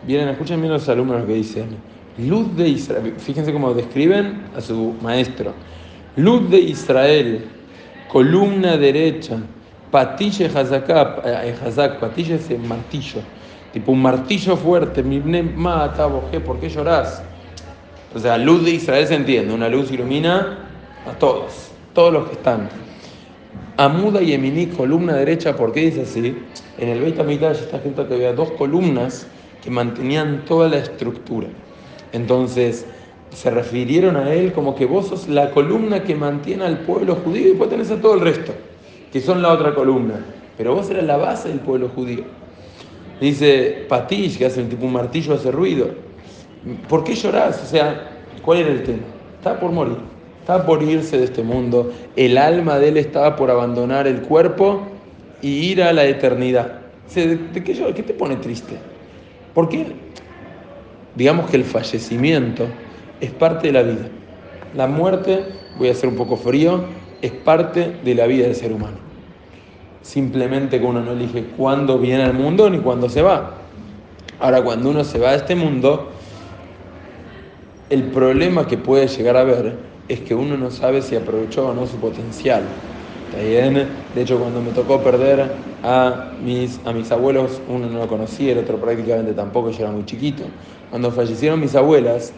Vienen, 0.07 0.29
escuchen 0.29 0.61
bien 0.61 0.75
los 0.75 0.87
alumnos 0.91 1.25
que 1.25 1.33
dicen, 1.33 1.69
luz 2.19 2.55
de 2.55 2.69
Israel, 2.69 3.15
fíjense 3.17 3.51
cómo 3.51 3.73
describen 3.73 4.43
a 4.55 4.61
su 4.61 4.95
maestro, 5.01 5.55
luz 6.17 6.51
de 6.51 6.61
Israel, 6.61 7.47
columna 8.13 8.77
derecha, 8.77 9.39
Patille 9.91 10.51
Hazak, 10.55 10.91
eh, 11.25 11.55
Hazak, 11.65 11.99
patille 11.99 12.35
es 12.35 12.51
martillo, 12.59 13.23
tipo 13.73 13.93
un 13.93 14.03
martillo 14.03 14.55
fuerte, 14.55 15.03
mi 15.03 15.19
mata, 15.19 16.07
¿por 16.09 16.61
qué 16.61 16.69
llorás? 16.69 17.23
O 18.15 18.19
sea, 18.19 18.39
luz 18.39 18.65
de 18.65 18.73
Israel 18.73 19.07
se 19.07 19.15
entiende, 19.15 19.53
una 19.53 19.69
luz 19.69 19.91
ilumina 19.91 20.69
a 21.07 21.19
todos, 21.19 21.71
todos 21.93 22.13
los 22.13 22.29
que 22.29 22.33
están. 22.35 22.69
Amuda 23.77 24.23
y 24.23 24.33
Emini, 24.33 24.67
columna 24.67 25.15
derecha, 25.15 25.57
¿por 25.57 25.73
qué 25.73 25.81
dice 25.81 26.03
así? 26.03 26.37
En 26.79 26.89
el 26.89 27.01
Beit 27.01 27.19
HaMikdash 27.19 27.59
está 27.59 27.77
escrito 27.77 28.09
que 28.09 28.15
había 28.15 28.33
dos 28.33 28.53
columnas 28.53 29.27
que 29.63 29.71
mantenían 29.71 30.45
toda 30.47 30.69
la 30.69 30.79
estructura. 30.79 31.49
Entonces, 32.13 32.87
se 33.31 33.51
refirieron 33.51 34.17
a 34.17 34.33
él 34.33 34.53
como 34.53 34.75
que 34.75 34.87
vos 34.87 35.09
sos 35.09 35.29
la 35.29 35.51
columna 35.51 36.05
que 36.05 36.15
mantiene 36.15 36.65
al 36.65 36.79
pueblo 36.79 37.17
judío 37.17 37.43
y 37.43 37.49
después 37.51 37.69
tenés 37.69 37.91
a 37.91 38.01
todo 38.01 38.15
el 38.15 38.21
resto 38.21 38.53
que 39.13 39.23
son 39.23 39.41
la 39.43 39.53
otra 39.53 39.75
columna. 39.75 40.21
Pero 40.57 40.75
vos 40.75 40.91
eras 40.91 41.05
la 41.05 41.17
base 41.17 41.49
del 41.49 41.61
pueblo 41.61 41.89
judío. 41.89 42.25
Dice 43.21 43.87
Patish, 43.89 44.37
que 44.37 44.47
hace 44.47 44.61
un 44.61 44.69
tipo 44.69 44.85
un 44.85 44.93
martillo, 44.93 45.35
hace 45.35 45.51
ruido. 45.51 45.89
¿Por 46.89 47.05
qué 47.05 47.15
llorás? 47.15 47.63
O 47.63 47.67
sea, 47.67 48.11
¿cuál 48.43 48.59
era 48.59 48.71
el 48.71 48.83
tema? 48.83 49.03
Estaba 49.37 49.61
por 49.61 49.73
morir, 49.73 49.99
estaba 50.41 50.65
por 50.67 50.83
irse 50.83 51.19
de 51.19 51.25
este 51.25 51.43
mundo. 51.43 51.93
El 52.17 52.39
alma 52.39 52.79
de 52.79 52.89
él 52.89 52.97
estaba 52.97 53.37
por 53.37 53.51
abandonar 53.51 54.07
el 54.07 54.23
cuerpo 54.23 54.83
y 55.43 55.49
ir 55.49 55.83
a 55.83 55.93
la 55.93 56.05
eternidad. 56.05 56.81
¿De, 57.15 57.39
qué, 57.53 57.93
qué 57.95 58.03
te 58.03 58.15
pone 58.15 58.37
triste? 58.37 58.77
Porque 59.55 59.87
digamos 61.15 61.49
que 61.51 61.57
el 61.57 61.65
fallecimiento 61.65 62.67
es 63.21 63.31
parte 63.31 63.69
de 63.69 63.73
la 63.73 63.83
vida. 63.83 64.09
La 64.75 64.87
muerte, 64.87 65.45
voy 65.79 65.89
a 65.89 65.95
ser 65.95 66.09
un 66.09 66.17
poco 66.17 66.37
frío, 66.37 66.85
es 67.23 67.33
parte 67.33 67.99
de 68.05 68.15
la 68.15 68.27
vida 68.27 68.47
del 68.47 68.55
ser 68.55 68.73
humano 68.73 69.07
simplemente 70.07 70.79
que 70.79 70.87
uno 70.87 71.01
no 71.01 71.13
elige 71.13 71.45
cuándo 71.57 71.99
viene 71.99 72.23
al 72.23 72.35
mundo 72.35 72.71
ni 72.71 72.79
cuándo 72.79 73.09
se 73.09 73.23
va. 73.23 73.55
Ahora, 74.39 74.63
cuando 74.63 74.91
uno 74.91 75.03
se 75.03 75.19
va 75.19 75.33
de 75.33 75.39
este 75.39 75.57
mundo, 75.57 76.13
el 77.91 78.05
problema 78.05 78.67
que 78.67 78.79
puede 78.79 79.09
llegar 79.09 79.37
a 79.37 79.41
haber 79.41 79.77
es 80.09 80.21
que 80.21 80.35
uno 80.35 80.57
no 80.57 80.71
sabe 80.71 81.03
si 81.03 81.17
aprovechó 81.17 81.69
o 81.69 81.75
no 81.75 81.87
su 81.87 81.97
potencial. 81.99 82.65
bien? 83.33 83.89
De 84.15 84.23
hecho, 84.23 84.39
cuando 84.39 84.61
me 84.61 84.71
tocó 84.73 85.03
perder 85.03 85.51
a 85.83 86.33
mis, 86.43 86.81
a 86.85 86.93
mis 86.93 87.11
abuelos, 87.13 87.61
uno 87.69 87.89
no 87.89 87.99
lo 88.01 88.09
conocía, 88.09 88.53
el 88.53 88.59
otro 88.59 88.81
prácticamente 88.81 89.33
tampoco, 89.35 89.71
yo 89.71 89.81
era 89.81 89.91
muy 89.91 90.05
chiquito. 90.05 90.45
Cuando 90.91 91.11
fallecieron 91.11 91.61
mis 91.61 91.75
abuelas, 91.75 92.33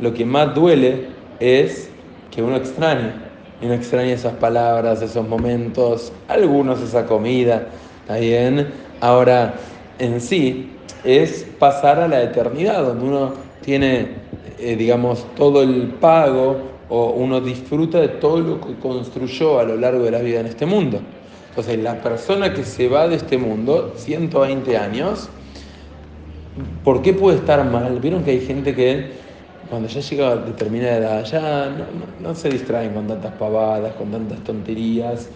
lo 0.00 0.12
que 0.12 0.24
más 0.24 0.54
duele 0.54 1.08
es 1.40 1.90
que 2.30 2.42
uno 2.42 2.56
extraña 2.56 3.30
y 3.60 3.66
no 3.66 3.74
extraña 3.74 4.12
esas 4.12 4.34
palabras, 4.34 5.02
esos 5.02 5.26
momentos, 5.26 6.12
algunos 6.28 6.80
esa 6.80 7.06
comida, 7.06 7.68
¿está 8.00 8.16
bien? 8.16 8.68
Ahora, 9.00 9.54
en 9.98 10.20
sí, 10.20 10.70
es 11.04 11.46
pasar 11.58 12.00
a 12.00 12.08
la 12.08 12.22
eternidad, 12.22 12.84
donde 12.84 13.04
uno 13.04 13.32
tiene, 13.62 14.23
eh, 14.64 14.76
digamos, 14.76 15.26
todo 15.36 15.62
el 15.62 15.88
pago 16.00 16.56
o 16.88 17.10
uno 17.10 17.40
disfruta 17.42 18.00
de 18.00 18.08
todo 18.08 18.40
lo 18.40 18.60
que 18.62 18.74
construyó 18.76 19.58
a 19.58 19.64
lo 19.64 19.76
largo 19.76 20.04
de 20.04 20.10
la 20.10 20.20
vida 20.20 20.40
en 20.40 20.46
este 20.46 20.64
mundo. 20.64 21.00
Entonces, 21.50 21.78
la 21.80 22.00
persona 22.00 22.54
que 22.54 22.64
se 22.64 22.88
va 22.88 23.06
de 23.06 23.16
este 23.16 23.36
mundo, 23.36 23.92
120 23.96 24.76
años, 24.78 25.28
¿por 26.82 27.02
qué 27.02 27.12
puede 27.12 27.36
estar 27.36 27.62
mal? 27.70 28.00
Vieron 28.00 28.24
que 28.24 28.30
hay 28.30 28.40
gente 28.40 28.74
que 28.74 29.12
cuando 29.68 29.86
ya 29.86 30.00
llega 30.00 30.30
a 30.30 30.36
determinada 30.36 30.96
edad, 30.96 31.24
ya 31.24 31.70
no, 32.22 32.34
se 32.34 32.48
distraen 32.48 32.94
con 32.94 33.06
tantas 33.06 33.34
pavadas, 33.34 33.92
con 33.96 34.10
tantas 34.10 34.38
tonterías, 34.44 35.28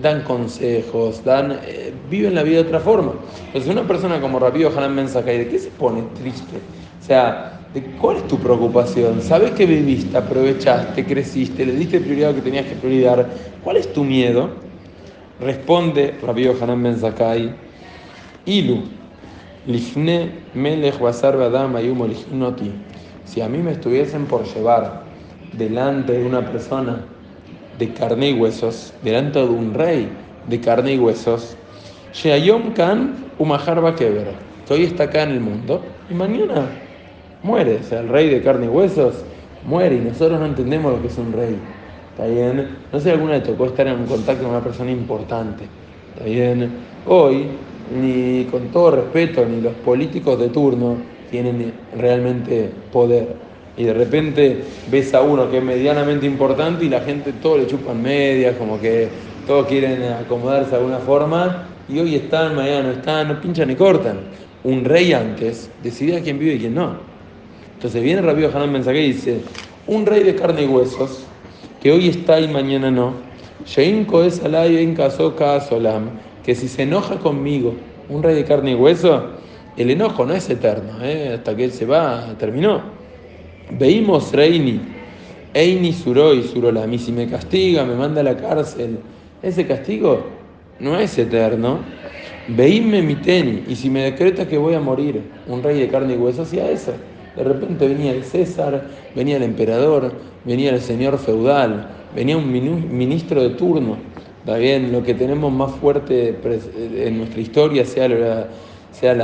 dan 0.00 0.22
consejos, 0.22 1.22
dan, 1.24 1.58
eh, 1.66 1.92
viven 2.10 2.34
la 2.34 2.42
vida 2.42 2.56
de 2.56 2.62
otra 2.62 2.80
forma. 2.80 3.12
Entonces, 3.48 3.70
una 3.70 3.86
persona 3.86 4.18
como 4.18 4.38
Rabí 4.38 4.64
Hanan 4.64 4.94
Mensakai, 4.94 5.38
¿de 5.38 5.48
qué 5.48 5.58
se 5.58 5.68
pone 5.68 6.02
triste? 6.14 6.56
O 7.02 7.04
sea, 7.04 7.61
¿De 7.74 7.80
¿Cuál 7.80 8.18
es 8.18 8.28
tu 8.28 8.38
preocupación? 8.38 9.22
¿Sabes 9.22 9.52
que 9.52 9.64
viviste, 9.64 10.14
aprovechaste, 10.14 11.06
creciste, 11.06 11.64
le 11.64 11.72
diste 11.72 12.00
prioridad 12.00 12.28
a 12.28 12.32
lo 12.32 12.36
que 12.36 12.42
tenías 12.42 12.66
que 12.66 12.74
priorizar? 12.74 13.30
¿Cuál 13.64 13.78
es 13.78 13.90
tu 13.94 14.04
miedo? 14.04 14.50
Responde 15.40 16.14
Rabbi 16.22 16.48
Hanan 16.48 16.82
Ben 16.82 16.98
Zakai, 16.98 17.50
Ilu, 18.44 18.82
Lifne 19.66 20.32
Melech 20.52 21.00
Basar 21.00 21.38
Badam 21.38 21.74
Ayumo 21.76 22.06
Si 23.24 23.40
a 23.40 23.48
mí 23.48 23.56
me 23.56 23.72
estuviesen 23.72 24.26
por 24.26 24.44
llevar 24.44 25.04
delante 25.56 26.12
de 26.12 26.26
una 26.26 26.44
persona 26.44 27.06
de 27.78 27.90
carne 27.94 28.30
y 28.30 28.34
huesos, 28.34 28.92
delante 29.02 29.38
de 29.38 29.48
un 29.48 29.72
rey 29.72 30.10
de 30.46 30.60
carne 30.60 30.92
y 30.92 30.98
huesos, 30.98 31.56
Sheayom 32.12 32.74
Kan 32.74 33.14
Umahar 33.38 33.80
Bakeber, 33.80 34.34
que 34.68 34.74
hoy 34.74 34.84
está 34.84 35.04
acá 35.04 35.22
en 35.22 35.30
el 35.30 35.40
mundo 35.40 35.82
y 36.10 36.14
mañana 36.14 36.81
muere. 37.42 37.78
O 37.80 37.84
sea, 37.84 38.00
el 38.00 38.08
rey 38.08 38.28
de 38.28 38.42
carne 38.42 38.66
y 38.66 38.68
huesos 38.68 39.24
muere 39.66 39.96
y 39.96 40.00
nosotros 40.00 40.38
no 40.38 40.46
entendemos 40.46 40.92
lo 40.92 41.00
que 41.00 41.08
es 41.08 41.18
un 41.18 41.32
rey. 41.32 41.56
¿Está 42.10 42.26
bien? 42.26 42.76
No 42.92 42.98
sé 42.98 43.04
si 43.04 43.10
alguna 43.10 43.34
le 43.34 43.40
tocó 43.40 43.66
estar 43.66 43.86
en 43.86 44.04
contacto 44.06 44.42
con 44.42 44.52
una 44.52 44.62
persona 44.62 44.90
importante. 44.90 45.64
¿Está 46.14 46.24
bien? 46.24 46.70
Hoy, 47.06 47.46
ni 48.00 48.44
con 48.50 48.68
todo 48.68 48.90
respeto, 48.92 49.44
ni 49.46 49.60
los 49.60 49.72
políticos 49.74 50.38
de 50.38 50.48
turno 50.48 50.96
tienen 51.30 51.72
realmente 51.96 52.70
poder. 52.92 53.36
Y 53.76 53.84
de 53.84 53.94
repente 53.94 54.64
ves 54.90 55.14
a 55.14 55.22
uno 55.22 55.50
que 55.50 55.58
es 55.58 55.64
medianamente 55.64 56.26
importante 56.26 56.84
y 56.84 56.90
la 56.90 57.00
gente 57.00 57.32
todo 57.32 57.56
le 57.56 57.66
chupan 57.66 58.02
medias, 58.02 58.56
como 58.56 58.78
que 58.78 59.08
todos 59.46 59.66
quieren 59.66 60.02
acomodarse 60.12 60.72
de 60.72 60.76
alguna 60.76 60.98
forma 60.98 61.68
y 61.88 61.98
hoy 61.98 62.14
están, 62.14 62.54
mañana 62.54 62.82
no 62.82 62.90
están, 62.92 63.28
no 63.28 63.40
pinchan 63.40 63.68
ni 63.68 63.74
cortan. 63.74 64.18
Un 64.64 64.84
rey 64.84 65.12
antes 65.12 65.70
decidía 65.82 66.20
quién 66.22 66.38
vive 66.38 66.54
y 66.54 66.58
quién 66.58 66.74
no. 66.74 67.11
Entonces 67.82 68.04
viene 68.04 68.22
Rabbi 68.22 68.44
Hanan 68.44 68.70
Mensaje 68.70 69.02
y 69.02 69.12
dice, 69.12 69.40
un 69.88 70.06
rey 70.06 70.22
de 70.22 70.36
carne 70.36 70.62
y 70.62 70.66
huesos, 70.66 71.24
que 71.82 71.90
hoy 71.90 72.10
está 72.10 72.38
y 72.38 72.46
mañana 72.46 72.92
no, 72.92 73.14
es 73.66 73.76
en 73.76 74.96
Solam, 75.68 76.10
que 76.44 76.54
si 76.54 76.68
se 76.68 76.84
enoja 76.84 77.16
conmigo, 77.16 77.74
un 78.08 78.22
rey 78.22 78.36
de 78.36 78.44
carne 78.44 78.70
y 78.70 78.74
hueso, 78.76 79.30
el 79.76 79.90
enojo 79.90 80.24
no 80.24 80.32
es 80.32 80.48
eterno, 80.48 81.02
¿eh? 81.02 81.32
hasta 81.34 81.56
que 81.56 81.64
él 81.64 81.72
se 81.72 81.84
va, 81.84 82.36
terminó. 82.38 82.82
Veimos 83.76 84.30
Reini, 84.30 84.80
Eini 85.52 85.92
Suroi, 85.92 86.44
Surolam, 86.44 86.92
y 86.92 87.00
si 87.00 87.10
me 87.10 87.26
castiga, 87.26 87.84
me 87.84 87.96
manda 87.96 88.20
a 88.20 88.24
la 88.24 88.36
cárcel, 88.36 89.00
ese 89.42 89.66
castigo 89.66 90.26
no 90.78 91.00
es 91.00 91.18
eterno. 91.18 91.80
Veíme 92.46 93.02
mi 93.02 93.16
teni, 93.16 93.64
y 93.66 93.74
si 93.74 93.90
me 93.90 94.04
decreta 94.04 94.46
que 94.46 94.56
voy 94.56 94.74
a 94.74 94.80
morir, 94.80 95.20
un 95.48 95.64
rey 95.64 95.80
de 95.80 95.88
carne 95.88 96.14
y 96.14 96.16
hueso 96.16 96.42
hacía 96.42 96.70
eso. 96.70 96.92
De 97.36 97.44
repente 97.44 97.88
venía 97.88 98.12
el 98.12 98.24
César, 98.24 98.82
venía 99.14 99.36
el 99.36 99.42
emperador, 99.42 100.12
venía 100.44 100.70
el 100.70 100.80
señor 100.80 101.18
feudal, 101.18 101.88
venía 102.14 102.36
un 102.36 102.50
ministro 102.50 103.42
de 103.42 103.50
turno. 103.50 103.96
Está 104.40 104.56
bien, 104.56 104.92
lo 104.92 105.02
que 105.02 105.14
tenemos 105.14 105.52
más 105.52 105.70
fuerte 105.72 106.36
en 106.96 107.18
nuestra 107.18 107.40
historia, 107.40 107.84
sea 107.84 108.08
la, 108.08 108.46
sea 108.90 109.14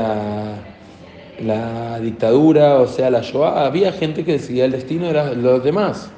la, 1.40 1.98
dictadura 2.00 2.76
o 2.78 2.86
sea 2.86 3.10
la 3.10 3.20
Shoah, 3.20 3.66
había 3.66 3.92
gente 3.92 4.24
que 4.24 4.32
decidía 4.32 4.64
el 4.64 4.72
destino 4.72 5.12
de 5.12 5.36
los 5.36 5.64
demás. 5.64 6.10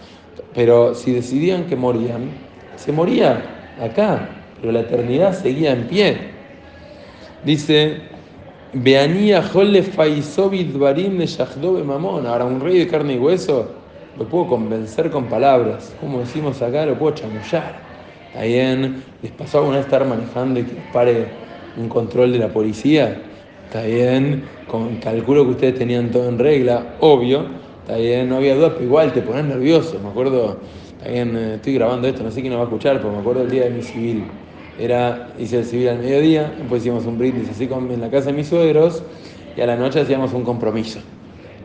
Pero 0.55 0.95
si 0.95 1.13
decidían 1.13 1.65
que 1.65 1.77
morían, 1.77 2.31
se 2.77 2.93
moría 2.93 3.43
acá, 3.81 4.29
pero 4.61 4.73
la 4.73 4.81
eternidad 4.81 5.33
seguía 5.33 5.73
en 5.73 5.87
pie. 5.89 6.19
Dice, 7.45 8.03
Ahora, 12.29 12.45
un 12.45 12.61
rey 12.61 12.79
de 12.79 12.87
carne 12.87 13.15
y 13.15 13.19
hueso 13.19 13.69
lo 14.17 14.29
puedo 14.29 14.47
convencer 14.47 15.11
con 15.11 15.25
palabras. 15.25 15.93
Como 16.01 16.21
decimos 16.21 16.63
acá, 16.63 16.87
lo 16.87 16.97
puedo 16.97 17.15
chamullar. 17.15 17.81
Está 18.29 18.45
bien, 18.45 19.03
les 19.23 19.33
pasó 19.33 19.59
alguna 19.59 19.79
vez 19.79 19.87
estar 19.87 20.07
manejando 20.07 20.61
y 20.61 20.65
que 20.65 20.77
pare 20.93 21.27
un 21.77 21.89
control 21.89 22.33
de 22.33 22.39
la 22.39 22.49
policía. 22.49 23.21
Está 23.67 23.83
bien, 23.83 24.45
con, 24.69 24.97
calculo 24.99 25.45
que 25.47 25.51
ustedes 25.51 25.75
tenían 25.77 26.11
todo 26.11 26.29
en 26.29 26.39
regla, 26.39 26.95
obvio. 27.01 27.47
Está 27.83 27.97
bien, 27.97 28.29
no 28.29 28.37
había 28.37 28.55
duda, 28.55 28.71
pero 28.75 28.85
igual 28.85 29.13
te 29.13 29.23
pones 29.23 29.47
nervioso. 29.47 29.99
Me 30.01 30.11
acuerdo 30.11 30.59
eh, 31.05 31.55
estoy 31.57 31.75
grabando 31.75 32.07
esto, 32.07 32.23
no 32.23 32.31
sé 32.31 32.41
quién 32.41 32.53
lo 32.53 32.59
va 32.59 32.65
a 32.65 32.69
escuchar, 32.69 32.99
pero 32.99 33.11
me 33.11 33.19
acuerdo 33.19 33.43
el 33.43 33.51
día 33.51 33.65
de 33.65 33.71
mi 33.71 33.83
civil. 33.83 34.31
Era, 34.81 35.29
hice 35.39 35.59
el 35.59 35.65
civil 35.65 35.89
al 35.91 35.99
mediodía, 35.99 36.53
después 36.59 36.81
hicimos 36.81 37.05
un 37.05 37.19
brindis 37.19 37.51
así 37.51 37.69
en 37.71 38.01
la 38.01 38.11
casa 38.11 38.27
de 38.27 38.33
mis 38.33 38.49
suegros 38.49 39.03
y 39.57 39.61
a 39.61 39.67
la 39.67 39.77
noche 39.77 40.01
hacíamos 40.01 40.33
un 40.33 40.43
compromiso. 40.43 41.01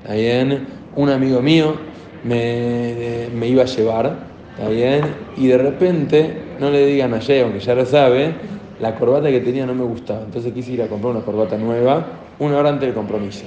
¿Está 0.04 0.15
bien? 0.15 0.67
Un 0.95 1.10
amigo 1.10 1.41
mío 1.41 1.75
me, 2.23 3.28
me 3.34 3.47
iba 3.47 3.63
a 3.63 3.65
llevar, 3.65 4.17
¿está 4.58 4.69
bien? 4.69 5.01
Y 5.38 5.47
de 5.47 5.58
repente, 5.58 6.34
no 6.60 6.69
le 6.69 6.86
digan 6.86 7.13
a 7.13 7.21
Jay, 7.21 7.39
aunque 7.39 7.60
ya 7.60 7.73
lo 7.73 7.86
sabe, 7.86 8.34
la 8.82 8.95
corbata 8.95 9.30
que 9.30 9.39
tenía 9.39 9.65
no 9.65 9.73
me 9.73 9.86
gustaba. 9.86 10.23
Entonces 10.25 10.51
quise 10.51 10.73
ir 10.73 10.82
a 10.82 10.88
comprar 10.88 11.15
una 11.15 11.23
corbata 11.23 11.58
nueva 11.58 12.06
una 12.39 12.58
hora 12.58 12.69
antes 12.69 12.88
del 12.88 12.93
compromiso. 12.93 13.45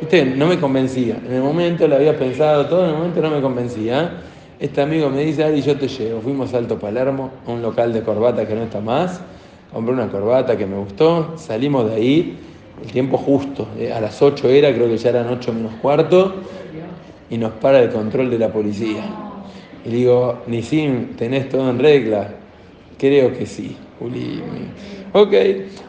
¿Viste? 0.00 0.24
No 0.24 0.46
me 0.46 0.58
convencía. 0.58 1.16
En 1.26 1.34
el 1.34 1.42
momento 1.42 1.88
lo 1.88 1.96
había 1.96 2.18
pensado 2.18 2.66
todo, 2.66 2.84
en 2.84 2.90
el 2.90 2.96
momento 2.96 3.22
no 3.22 3.30
me 3.30 3.40
convencía. 3.40 4.10
Este 4.58 4.80
amigo 4.80 5.10
me 5.10 5.22
dice, 5.22 5.44
Ari, 5.44 5.60
yo 5.60 5.76
te 5.76 5.86
llevo. 5.86 6.22
Fuimos 6.22 6.54
a 6.54 6.56
Alto 6.56 6.78
Palermo, 6.78 7.30
a 7.46 7.50
un 7.50 7.60
local 7.60 7.92
de 7.92 8.00
corbata 8.00 8.48
que 8.48 8.54
no 8.54 8.62
está 8.62 8.80
más. 8.80 9.20
Compré 9.70 9.92
una 9.92 10.08
corbata 10.08 10.56
que 10.56 10.64
me 10.64 10.78
gustó. 10.78 11.36
Salimos 11.36 11.90
de 11.90 11.96
ahí, 11.96 12.38
el 12.82 12.90
tiempo 12.90 13.18
justo. 13.18 13.68
Eh, 13.78 13.92
a 13.92 14.00
las 14.00 14.22
8 14.22 14.48
era, 14.48 14.72
creo 14.72 14.88
que 14.88 14.96
ya 14.96 15.10
eran 15.10 15.28
8 15.28 15.52
menos 15.52 15.74
cuarto. 15.82 16.36
Y 17.28 17.36
nos 17.36 17.52
para 17.52 17.80
el 17.80 17.90
control 17.90 18.30
de 18.30 18.38
la 18.38 18.50
policía. 18.50 19.04
Y 19.84 19.90
digo, 19.90 20.38
Nisim, 20.46 21.16
¿tenés 21.16 21.50
todo 21.50 21.68
en 21.68 21.78
regla? 21.78 22.30
Creo 22.98 23.36
que 23.36 23.44
sí, 23.44 23.76
Juli. 23.98 24.42
Ok. 25.12 25.34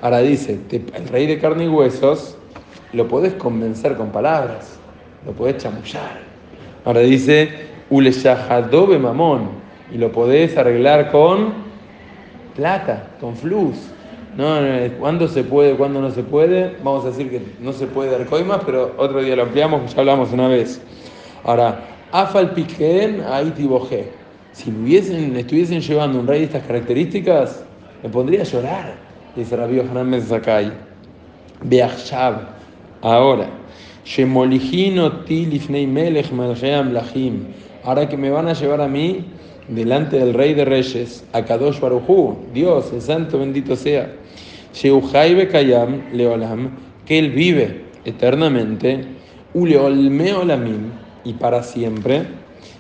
Ahora 0.01 0.19
dice, 0.19 0.59
el 0.71 1.07
rey 1.07 1.25
de 1.25 1.39
carne 1.39 1.63
y 1.63 1.67
huesos 1.69 2.35
lo 2.91 3.07
podés 3.07 3.31
convencer 3.35 3.95
con 3.95 4.09
palabras. 4.09 4.77
Lo 5.25 5.31
podés 5.31 5.55
chamullar. 5.55 6.19
Ahora 6.83 6.99
dice, 6.99 7.66
Uleshahadobe 7.89 8.97
mamón. 8.97 9.49
Y 9.91 9.97
lo 9.97 10.11
podés 10.11 10.57
arreglar 10.57 11.11
con 11.11 11.53
plata, 12.55 13.07
con 13.21 13.35
flus. 13.35 13.75
No, 14.35 14.55
¿Cuándo 14.99 15.27
se 15.27 15.43
puede, 15.43 15.75
cuándo 15.75 15.99
no 15.99 16.11
se 16.11 16.21
puede? 16.21 16.75
Vamos 16.83 17.05
a 17.05 17.07
decir 17.07 17.29
que 17.29 17.41
no 17.59 17.73
se 17.73 17.87
puede 17.87 18.11
dar 18.11 18.25
coimas, 18.27 18.61
pero 18.65 18.93
otro 18.97 19.23
día 19.23 19.35
lo 19.35 19.43
ampliamos, 19.43 19.95
ya 19.95 20.01
hablamos 20.01 20.31
una 20.31 20.47
vez. 20.47 20.79
Ahora, 21.43 21.79
Afal 22.11 22.51
Piquen. 22.51 23.23
Si 24.51 24.71
hubiesen, 24.71 25.35
estuviesen 25.37 25.81
llevando 25.81 26.19
un 26.19 26.27
rey 26.27 26.39
de 26.39 26.45
estas 26.45 26.63
características, 26.63 27.63
me 28.03 28.09
pondría 28.09 28.41
a 28.41 28.43
llorar, 28.43 28.95
dice 29.35 29.55
Rabbi 29.55 29.79
Hanan 29.79 30.21
Zakai. 30.21 30.71
Beachshab, 31.63 32.47
ahora. 33.01 33.47
Shemolijino 34.05 35.25
tilifnei 35.25 35.85
melech 35.85 36.31
lachim 36.31 37.47
ahora 37.83 38.07
que 38.07 38.17
me 38.17 38.29
van 38.29 38.47
a 38.47 38.53
llevar 38.53 38.81
a 38.81 38.87
mí 38.87 39.25
delante 39.67 40.17
del 40.17 40.33
Rey 40.33 40.53
de 40.53 40.65
Reyes, 40.65 41.23
a 41.33 41.43
Kadosh 41.43 41.79
Dios, 42.53 42.91
el 42.93 43.01
Santo 43.01 43.39
bendito 43.39 43.75
sea, 43.75 44.13
Sheuhai 44.73 45.47
Kayam 45.49 46.13
Leolam, 46.13 46.71
que 47.05 47.19
Él 47.19 47.31
vive 47.31 47.81
eternamente, 48.05 49.05
Uleolmeolamim, 49.53 50.91
y 51.23 51.33
para 51.33 51.63
siempre, 51.63 52.23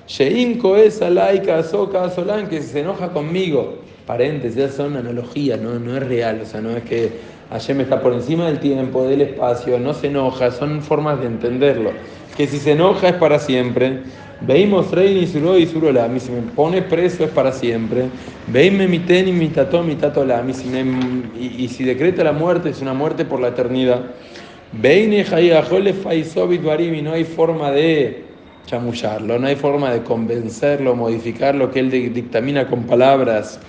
Sheim 0.07 0.57
Koes 0.57 1.01
Alaika 1.01 1.63
Soka 1.63 2.09
Solan, 2.09 2.47
que 2.47 2.61
se 2.61 2.79
enoja 2.79 3.09
conmigo. 3.09 3.79
Paréntesis, 4.05 4.71
son 4.71 4.95
analogías, 4.95 5.59
no, 5.59 5.79
no 5.79 5.97
es 5.97 6.07
real, 6.07 6.39
o 6.41 6.45
sea, 6.45 6.61
no 6.61 6.69
es 6.69 6.83
que 6.83 7.11
me 7.73 7.83
está 7.83 8.01
por 8.01 8.13
encima 8.13 8.45
del 8.45 8.59
tiempo, 8.59 9.05
del 9.05 9.21
espacio, 9.21 9.77
no 9.79 9.93
se 9.93 10.07
enoja, 10.07 10.51
son 10.51 10.81
formas 10.81 11.19
de 11.19 11.27
entenderlo. 11.27 11.91
Que 12.37 12.47
si 12.47 12.57
se 12.57 12.71
enoja 12.71 13.09
es 13.09 13.15
para 13.15 13.39
siempre, 13.39 14.03
Veimos 14.41 14.91
rey 14.91 15.17
y 15.17 15.27
suro 15.27 15.57
y 15.57 15.65
surola. 15.65 16.07
si 16.19 16.31
me 16.31 16.41
pone 16.41 16.83
preso 16.83 17.23
es 17.23 17.31
para 17.31 17.51
siempre. 17.51 18.05
Veime 18.47 18.87
mi 18.87 18.99
ten 18.99 19.27
y 19.27 19.31
mi 19.31 19.49
tato, 19.49 19.81
mi 19.81 19.95
tato 19.95 20.23
la. 20.23 20.43
Y, 21.39 21.63
y 21.63 21.67
si 21.69 21.83
decreta 21.83 22.23
la 22.23 22.33
muerte 22.33 22.69
es 22.69 22.81
una 22.81 22.93
muerte 22.93 23.25
por 23.25 23.39
la 23.39 23.49
eternidad. 23.49 24.01
Veine 24.73 25.25
jole 25.25 25.93
faisobit 25.93 26.63
barim 26.63 26.93
y 26.93 27.01
no 27.01 27.13
hay 27.13 27.23
forma 27.23 27.71
de 27.71 28.25
chamullarlo, 28.67 29.39
no 29.39 29.47
hay 29.47 29.55
forma 29.55 29.91
de 29.91 30.03
convencerlo, 30.03 30.93
modificar 30.93 31.55
lo 31.55 31.71
que 31.71 31.79
él 31.79 31.89
dictamina 31.89 32.67
con 32.67 32.83
palabras. 32.83 33.59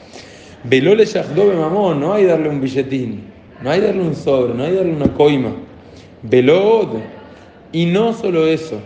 Velole 0.64 1.06
yachdobe 1.06 1.54
mamón, 1.54 2.00
no 2.00 2.12
hay 2.12 2.24
darle 2.24 2.48
un 2.48 2.60
billetín, 2.60 3.22
no 3.62 3.70
hay 3.70 3.80
darle 3.80 4.02
un 4.02 4.14
sobre, 4.14 4.52
no 4.52 4.64
hay 4.64 4.74
darle 4.74 4.92
una 4.92 5.14
coima. 5.14 5.52
Velod. 6.22 6.98
Y 7.70 7.86
no 7.86 8.12
solo 8.12 8.46
eso 8.46 8.80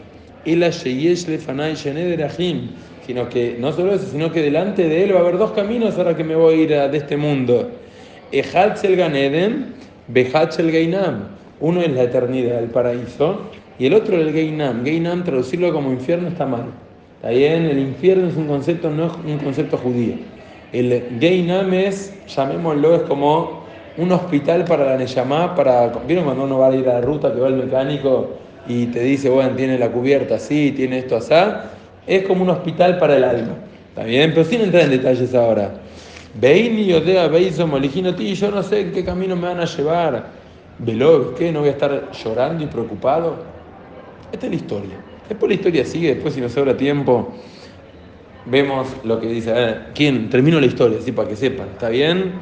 sino 3.07 3.29
que 3.29 3.57
no 3.59 3.73
solo 3.73 3.95
eso, 3.95 4.07
sino 4.07 4.31
que 4.33 4.43
delante 4.43 4.89
de 4.89 5.05
él 5.05 5.15
va 5.15 5.19
a 5.19 5.23
haber 5.23 5.39
dos 5.39 5.53
caminos 5.53 5.97
ahora 5.99 6.17
que 6.17 6.25
me 6.25 6.35
voy 6.35 6.55
a 6.55 6.57
ir 6.57 6.69
de 6.69 6.97
este 6.97 7.17
mundo. 7.17 7.71
Ganeden, 8.33 9.75
Gainam. 10.09 11.29
Uno 11.61 11.81
es 11.81 11.93
la 11.93 12.03
eternidad, 12.03 12.59
el 12.59 12.71
paraíso, 12.71 13.43
Y 13.79 13.87
el 13.87 13.95
otro 13.95 14.17
el 14.17 14.33
Geinam. 14.33 14.85
Geinam, 14.85 15.25
traducirlo 15.25 15.73
como 15.73 15.93
infierno 15.93 16.29
está 16.29 16.47
mal. 16.47 16.67
Está 17.17 17.31
el 17.31 17.79
infierno 17.79 18.29
es 18.29 18.37
un 18.37 18.49
concepto, 18.49 18.91
no 18.91 19.07
es 19.07 19.13
un 19.25 19.39
concepto 19.39 19.77
judío. 19.77 20.15
El 20.73 21.19
Geinam 21.21 21.73
es, 21.75 22.15
llamémoslo, 22.27 22.97
es 22.97 23.03
como 23.03 23.63
un 23.97 24.11
hospital 24.11 24.65
para 24.65 24.87
la 24.87 24.97
Neyamá, 24.97 25.55
para, 25.55 25.89
¿vieron 26.07 26.25
cuando 26.25 26.45
uno 26.45 26.59
va 26.59 26.69
a 26.69 26.75
ir 26.75 26.89
a 26.89 26.95
la 26.95 27.01
ruta 27.01 27.33
que 27.33 27.41
va 27.41 27.49
el 27.49 27.55
mecánico 27.55 28.31
y 28.67 28.87
te 28.87 29.01
dice, 29.01 29.29
bueno, 29.29 29.57
tiene 29.57 29.79
la 29.79 29.91
cubierta 29.91 30.37
así, 30.37 30.73
tiene 30.73 30.99
esto 30.99 31.17
así? 31.17 31.35
Es 32.07 32.25
como 32.25 32.43
un 32.43 32.51
hospital 32.51 32.99
para 32.99 33.17
el 33.17 33.25
alma. 33.25 33.55
¿Está 33.89 34.05
bien? 34.05 34.31
Pero 34.33 34.45
sin 34.45 34.63
entrar 34.63 34.85
en 34.85 34.91
detalles 34.91 35.35
ahora. 35.35 35.73
Veini 36.35 36.93
Odea 36.93 37.29
Beiso 37.29 37.69
ti, 38.17 38.35
yo 38.35 38.51
no 38.51 38.63
sé 38.63 38.91
qué 38.91 39.05
camino 39.05 39.37
me 39.37 39.49
van 39.49 39.61
a 39.61 39.67
llevar. 39.67 40.27
Veló, 40.79 41.35
¿qué? 41.35 41.53
¿No 41.53 41.61
voy 41.61 41.69
a 41.69 41.73
estar 41.73 42.11
llorando 42.13 42.65
y 42.65 42.67
preocupado? 42.67 43.37
Esta 44.33 44.47
es 44.47 44.51
la 44.51 44.57
historia. 44.57 44.97
Después 45.29 45.49
la 45.49 45.55
historia 45.55 45.85
sigue, 45.85 46.15
después 46.15 46.35
si 46.35 46.41
nos 46.41 46.53
sobra 46.53 46.77
tiempo, 46.77 47.33
vemos 48.47 48.89
lo 49.05 49.21
que 49.21 49.27
dice. 49.27 49.53
A 49.53 49.93
¿quién? 49.95 50.31
Termino 50.31 50.59
la 50.59 50.67
historia, 50.67 50.99
así 50.99 51.13
para 51.13 51.29
que 51.29 51.37
sepan. 51.37 51.69
¿Está 51.73 51.91
bien? 51.91 52.33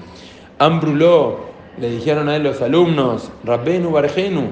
Ambruló, 0.59 1.47
le 1.79 1.91
dijeron 1.91 2.29
a 2.29 2.37
él 2.37 2.45
los 2.45 2.63
alumnos, 2.63 3.31
Rabbenu 3.45 3.91
Bargenu, 3.91 4.43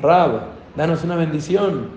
Rab, 0.00 0.55
danos 0.76 1.02
una 1.04 1.16
bendición. 1.16 1.88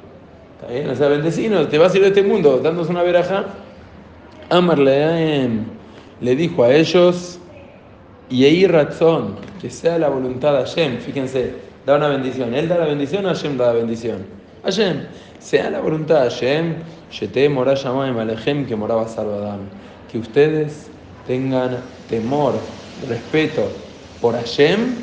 ¿Está 0.59 0.73
bien? 0.73 0.89
O 0.89 0.95
sea, 0.95 1.07
bendecinos, 1.07 1.69
te 1.69 1.77
vas 1.77 1.93
a 1.93 1.97
ir 1.97 2.03
de 2.03 2.09
este 2.09 2.23
mundo, 2.23 2.59
dándonos 2.63 2.89
una 2.89 3.03
veraja. 3.03 3.45
Amar 4.49 4.79
le 4.79 6.35
dijo 6.35 6.63
a 6.63 6.73
ellos, 6.73 7.39
y 8.29 8.67
razón, 8.67 9.35
que 9.61 9.69
sea 9.69 9.97
la 9.97 10.09
voluntad 10.09 10.53
de 10.53 10.59
Hashem, 10.59 10.99
fíjense, 10.99 11.53
da 11.85 11.95
una 11.95 12.09
bendición, 12.09 12.53
él 12.53 12.67
da 12.67 12.77
la 12.77 12.85
bendición, 12.85 13.25
Hashem 13.25 13.57
da 13.57 13.67
la 13.67 13.73
bendición. 13.73 14.25
Hashem, 14.63 15.03
sea 15.39 15.69
la 15.69 15.79
voluntad 15.79 16.23
de 16.23 16.29
Hashem, 16.29 16.75
Shete 17.11 17.47
Alejem, 17.47 18.65
que 18.65 18.75
moraba 18.75 19.07
Salvadam, 19.07 19.61
que 20.11 20.19
ustedes 20.19 20.89
tengan 21.25 21.77
temor, 22.09 22.53
respeto 23.07 23.67
por 24.19 24.35
Hashem 24.35 24.95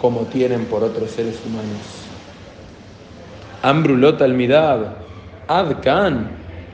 como 0.00 0.22
tienen 0.22 0.64
por 0.64 0.82
otros 0.82 1.10
seres 1.10 1.38
humanos. 1.46 2.07
Ambrulot 3.62 4.20
Almidab, 4.22 4.86
Adkan, 5.48 6.28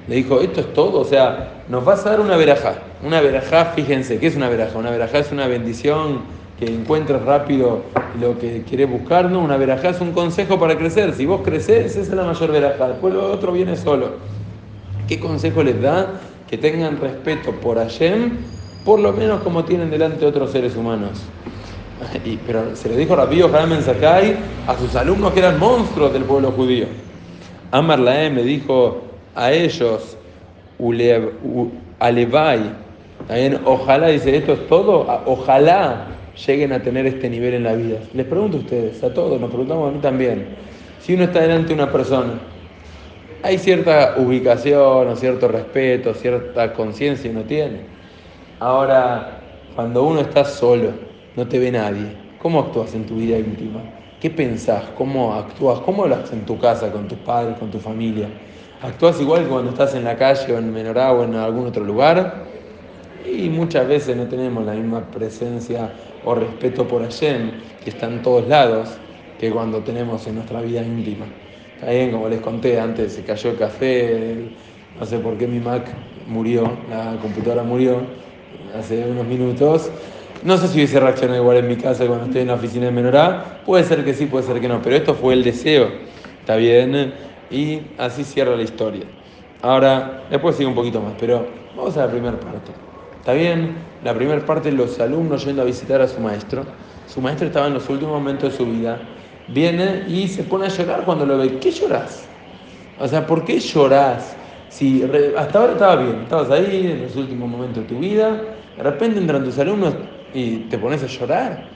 le 0.06 0.16
dijo, 0.16 0.40
esto 0.40 0.60
es 0.60 0.72
todo, 0.74 1.00
o 1.00 1.04
sea, 1.04 1.62
nos 1.68 1.84
vas 1.84 2.04
a 2.04 2.10
dar 2.10 2.20
una 2.20 2.36
verajá. 2.36 2.74
Una 3.02 3.20
verajá, 3.20 3.66
fíjense, 3.66 4.18
¿qué 4.18 4.26
es 4.26 4.36
una 4.36 4.48
verajá? 4.48 4.78
Una 4.78 4.90
verajá 4.90 5.18
es 5.18 5.32
una 5.32 5.46
bendición 5.46 6.20
que 6.58 6.66
encuentres 6.66 7.22
rápido 7.22 7.82
lo 8.20 8.38
que 8.38 8.62
quieres 8.68 8.90
buscar, 8.90 9.30
¿no? 9.30 9.40
Una 9.40 9.56
verajá 9.56 9.90
es 9.90 10.00
un 10.00 10.12
consejo 10.12 10.58
para 10.58 10.76
crecer. 10.76 11.14
Si 11.14 11.26
vos 11.26 11.40
creces, 11.42 11.96
esa 11.96 12.00
es 12.00 12.08
la 12.10 12.24
mayor 12.24 12.52
verajá. 12.52 12.88
Después 12.88 13.14
lo 13.14 13.32
otro 13.32 13.52
viene 13.52 13.76
solo. 13.76 14.12
¿Qué 15.08 15.18
consejo 15.18 15.62
les 15.62 15.80
da? 15.80 16.20
Que 16.48 16.58
tengan 16.58 17.00
respeto 17.00 17.52
por 17.52 17.78
Hashem, 17.78 18.38
por 18.84 19.00
lo 19.00 19.12
menos 19.12 19.42
como 19.42 19.64
tienen 19.64 19.90
delante 19.90 20.20
de 20.20 20.26
otros 20.26 20.52
seres 20.52 20.76
humanos. 20.76 21.22
Y, 22.24 22.36
pero 22.38 22.74
se 22.74 22.88
le 22.88 22.96
dijo 22.96 23.14
Rabío 23.14 23.46
Haram 23.46 23.80
Sakai 23.80 24.36
a 24.66 24.76
sus 24.76 24.94
alumnos 24.96 25.32
que 25.32 25.40
eran 25.40 25.58
monstruos 25.58 26.12
del 26.12 26.24
pueblo 26.24 26.50
judío. 26.52 26.86
Amar 27.70 27.98
Laem 27.98 28.36
le 28.36 28.44
dijo 28.44 29.02
a 29.34 29.52
ellos, 29.52 30.16
también 33.28 33.60
ojalá, 33.64 34.08
dice, 34.08 34.36
esto 34.36 34.52
es 34.52 34.66
todo, 34.68 35.06
ojalá 35.26 36.06
lleguen 36.46 36.72
a 36.72 36.82
tener 36.82 37.06
este 37.06 37.30
nivel 37.30 37.54
en 37.54 37.64
la 37.64 37.74
vida. 37.74 37.98
Les 38.12 38.26
pregunto 38.26 38.58
a 38.58 38.60
ustedes, 38.60 39.02
a 39.02 39.14
todos, 39.14 39.40
nos 39.40 39.48
preguntamos 39.48 39.88
a 39.88 39.92
mí 39.92 40.00
también, 40.00 40.48
si 41.00 41.14
uno 41.14 41.24
está 41.24 41.40
delante 41.40 41.68
de 41.68 41.74
una 41.74 41.90
persona, 41.90 42.34
hay 43.42 43.58
cierta 43.58 44.14
ubicación 44.16 45.08
o 45.08 45.16
cierto 45.16 45.48
respeto, 45.48 46.14
cierta 46.14 46.72
conciencia 46.72 47.30
uno 47.30 47.42
tiene. 47.42 47.80
Ahora, 48.58 49.40
cuando 49.74 50.04
uno 50.04 50.20
está 50.20 50.44
solo, 50.44 50.90
no 51.36 51.46
te 51.46 51.58
ve 51.58 51.70
nadie, 51.70 52.06
¿cómo 52.38 52.60
actúas 52.60 52.94
en 52.94 53.06
tu 53.06 53.16
vida 53.16 53.38
íntima? 53.38 53.80
¿Qué 54.20 54.30
pensás? 54.30 54.84
¿Cómo 54.96 55.34
actúas? 55.34 55.80
¿Cómo 55.80 56.04
haces 56.04 56.32
en 56.32 56.46
tu 56.46 56.58
casa, 56.58 56.90
con 56.90 57.08
tus 57.08 57.18
padres, 57.18 57.58
con 57.58 57.70
tu 57.70 57.78
familia? 57.78 58.28
actúas 58.80 59.20
igual 59.20 59.44
que 59.44 59.48
cuando 59.48 59.70
estás 59.70 59.94
en 59.94 60.04
la 60.04 60.16
calle 60.16 60.52
o 60.52 60.58
en 60.58 60.72
Menorá 60.72 61.12
o 61.12 61.24
en 61.24 61.34
algún 61.34 61.66
otro 61.66 61.84
lugar. 61.84 62.44
Y 63.24 63.48
muchas 63.48 63.88
veces 63.88 64.16
no 64.16 64.24
tenemos 64.24 64.64
la 64.64 64.72
misma 64.72 65.10
presencia 65.10 65.90
o 66.24 66.34
respeto 66.34 66.86
por 66.86 67.02
Hashem, 67.02 67.52
que 67.82 67.90
está 67.90 68.06
en 68.06 68.22
todos 68.22 68.46
lados, 68.46 68.90
que 69.38 69.50
cuando 69.50 69.82
tenemos 69.82 70.26
en 70.26 70.36
nuestra 70.36 70.60
vida 70.60 70.82
íntima. 70.82 71.26
Está 71.80 72.12
como 72.12 72.28
les 72.28 72.40
conté 72.40 72.78
antes, 72.78 73.14
se 73.14 73.24
cayó 73.24 73.50
el 73.50 73.56
café, 73.56 74.36
no 74.98 75.06
sé 75.06 75.18
por 75.18 75.36
qué 75.36 75.46
mi 75.46 75.60
Mac 75.60 75.86
murió, 76.26 76.70
la 76.88 77.16
computadora 77.20 77.62
murió 77.62 78.02
hace 78.78 79.04
unos 79.10 79.26
minutos. 79.26 79.90
No 80.44 80.58
sé 80.58 80.68
si 80.68 80.74
hubiese 80.74 81.00
reaccionado 81.00 81.40
igual 81.40 81.56
en 81.56 81.68
mi 81.68 81.76
casa 81.76 82.06
cuando 82.06 82.26
estoy 82.26 82.42
en 82.42 82.48
la 82.48 82.54
oficina 82.54 82.84
de 82.84 82.92
Menorá. 82.92 83.62
Puede 83.64 83.82
ser 83.82 84.04
que 84.04 84.12
sí, 84.12 84.26
puede 84.26 84.44
ser 84.44 84.60
que 84.60 84.68
no, 84.68 84.82
pero 84.82 84.94
esto 84.94 85.14
fue 85.14 85.32
el 85.32 85.42
deseo. 85.42 85.88
Está 86.40 86.56
bien 86.56 87.14
y 87.50 87.80
así 87.96 88.24
cierra 88.24 88.54
la 88.54 88.62
historia. 88.62 89.04
Ahora, 89.62 90.24
después 90.30 90.56
sigue 90.56 90.68
un 90.68 90.74
poquito 90.74 91.00
más, 91.00 91.14
pero 91.18 91.46
vamos 91.74 91.96
a 91.96 92.04
la 92.04 92.12
primera 92.12 92.38
parte. 92.38 92.72
¿Está 93.20 93.32
bien? 93.32 93.74
La 94.04 94.12
primera 94.12 94.44
parte, 94.44 94.70
los 94.70 95.00
alumnos 95.00 95.46
yendo 95.46 95.62
a 95.62 95.64
visitar 95.64 96.02
a 96.02 96.08
su 96.08 96.20
maestro. 96.20 96.66
Su 97.06 97.22
maestro 97.22 97.46
estaba 97.46 97.68
en 97.68 97.72
los 97.72 97.88
últimos 97.88 98.12
momentos 98.12 98.52
de 98.52 98.58
su 98.58 98.66
vida. 98.66 98.98
Viene 99.48 100.04
y 100.08 100.28
se 100.28 100.42
pone 100.42 100.66
a 100.66 100.68
llorar 100.68 101.04
cuando 101.06 101.24
lo 101.24 101.38
ve. 101.38 101.58
¿Qué 101.58 101.70
lloras? 101.70 102.26
O 103.00 103.08
sea, 103.08 103.26
¿por 103.26 103.46
qué 103.46 103.58
lloras? 103.60 104.36
Si 104.68 105.02
hasta 105.38 105.58
ahora 105.58 105.72
estaba 105.72 105.96
bien, 105.96 106.20
estabas 106.24 106.50
ahí 106.50 106.90
en 106.92 107.02
los 107.02 107.16
últimos 107.16 107.48
momentos 107.48 107.84
de 107.84 107.88
tu 107.88 107.98
vida, 107.98 108.42
de 108.76 108.82
repente 108.82 109.20
entran 109.20 109.42
tus 109.42 109.58
alumnos 109.58 109.94
y 110.34 110.56
te 110.68 110.76
pones 110.76 111.02
a 111.02 111.06
llorar 111.06 111.74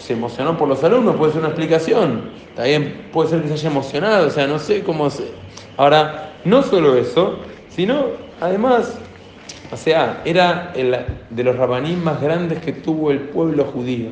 se 0.00 0.14
emocionó 0.14 0.56
por 0.56 0.66
los 0.66 0.82
alumnos, 0.82 1.16
puede 1.16 1.32
ser 1.32 1.40
una 1.40 1.50
explicación. 1.50 2.30
También 2.56 3.08
puede 3.12 3.28
ser 3.28 3.42
que 3.42 3.48
se 3.48 3.54
haya 3.54 3.70
emocionado, 3.70 4.26
o 4.26 4.30
sea, 4.30 4.46
no 4.46 4.58
sé 4.58 4.82
cómo 4.82 5.10
se... 5.10 5.24
Ahora, 5.76 6.32
no 6.44 6.62
solo 6.62 6.96
eso, 6.96 7.38
sino 7.68 8.06
además, 8.40 8.98
o 9.70 9.76
sea, 9.76 10.22
era 10.24 10.72
el, 10.74 10.96
de 11.28 11.44
los 11.44 11.56
rabanín 11.56 12.02
más 12.02 12.20
grandes 12.20 12.60
que 12.60 12.72
tuvo 12.72 13.10
el 13.10 13.20
pueblo 13.20 13.64
judío. 13.66 14.08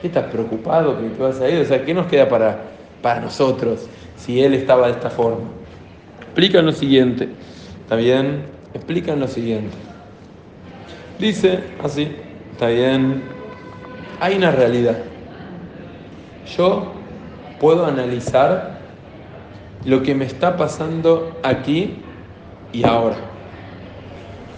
¿Qué 0.00 0.08
estás 0.08 0.24
preocupado 0.24 0.98
que 0.98 1.08
te 1.08 1.22
vas 1.22 1.40
a 1.40 1.48
ir? 1.48 1.60
O 1.60 1.64
sea, 1.64 1.84
¿qué 1.84 1.92
nos 1.92 2.06
queda 2.06 2.28
para, 2.28 2.62
para 3.02 3.20
nosotros 3.20 3.86
si 4.16 4.42
él 4.42 4.54
estaba 4.54 4.86
de 4.86 4.94
esta 4.94 5.10
forma? 5.10 5.48
Explican 6.22 6.64
lo 6.64 6.72
siguiente, 6.72 7.28
¿está 7.82 7.96
bien? 7.96 8.44
Explican 8.74 9.20
lo 9.20 9.28
siguiente. 9.28 9.74
Dice 11.18 11.60
así, 11.82 12.14
está 12.56 12.68
bien, 12.68 13.22
hay 14.18 14.36
una 14.36 14.50
realidad 14.50 14.96
yo 16.56 16.92
puedo 17.60 17.84
analizar 17.86 18.78
lo 19.84 20.02
que 20.02 20.14
me 20.14 20.24
está 20.24 20.56
pasando 20.56 21.38
aquí 21.42 21.96
y 22.72 22.84
ahora. 22.84 23.16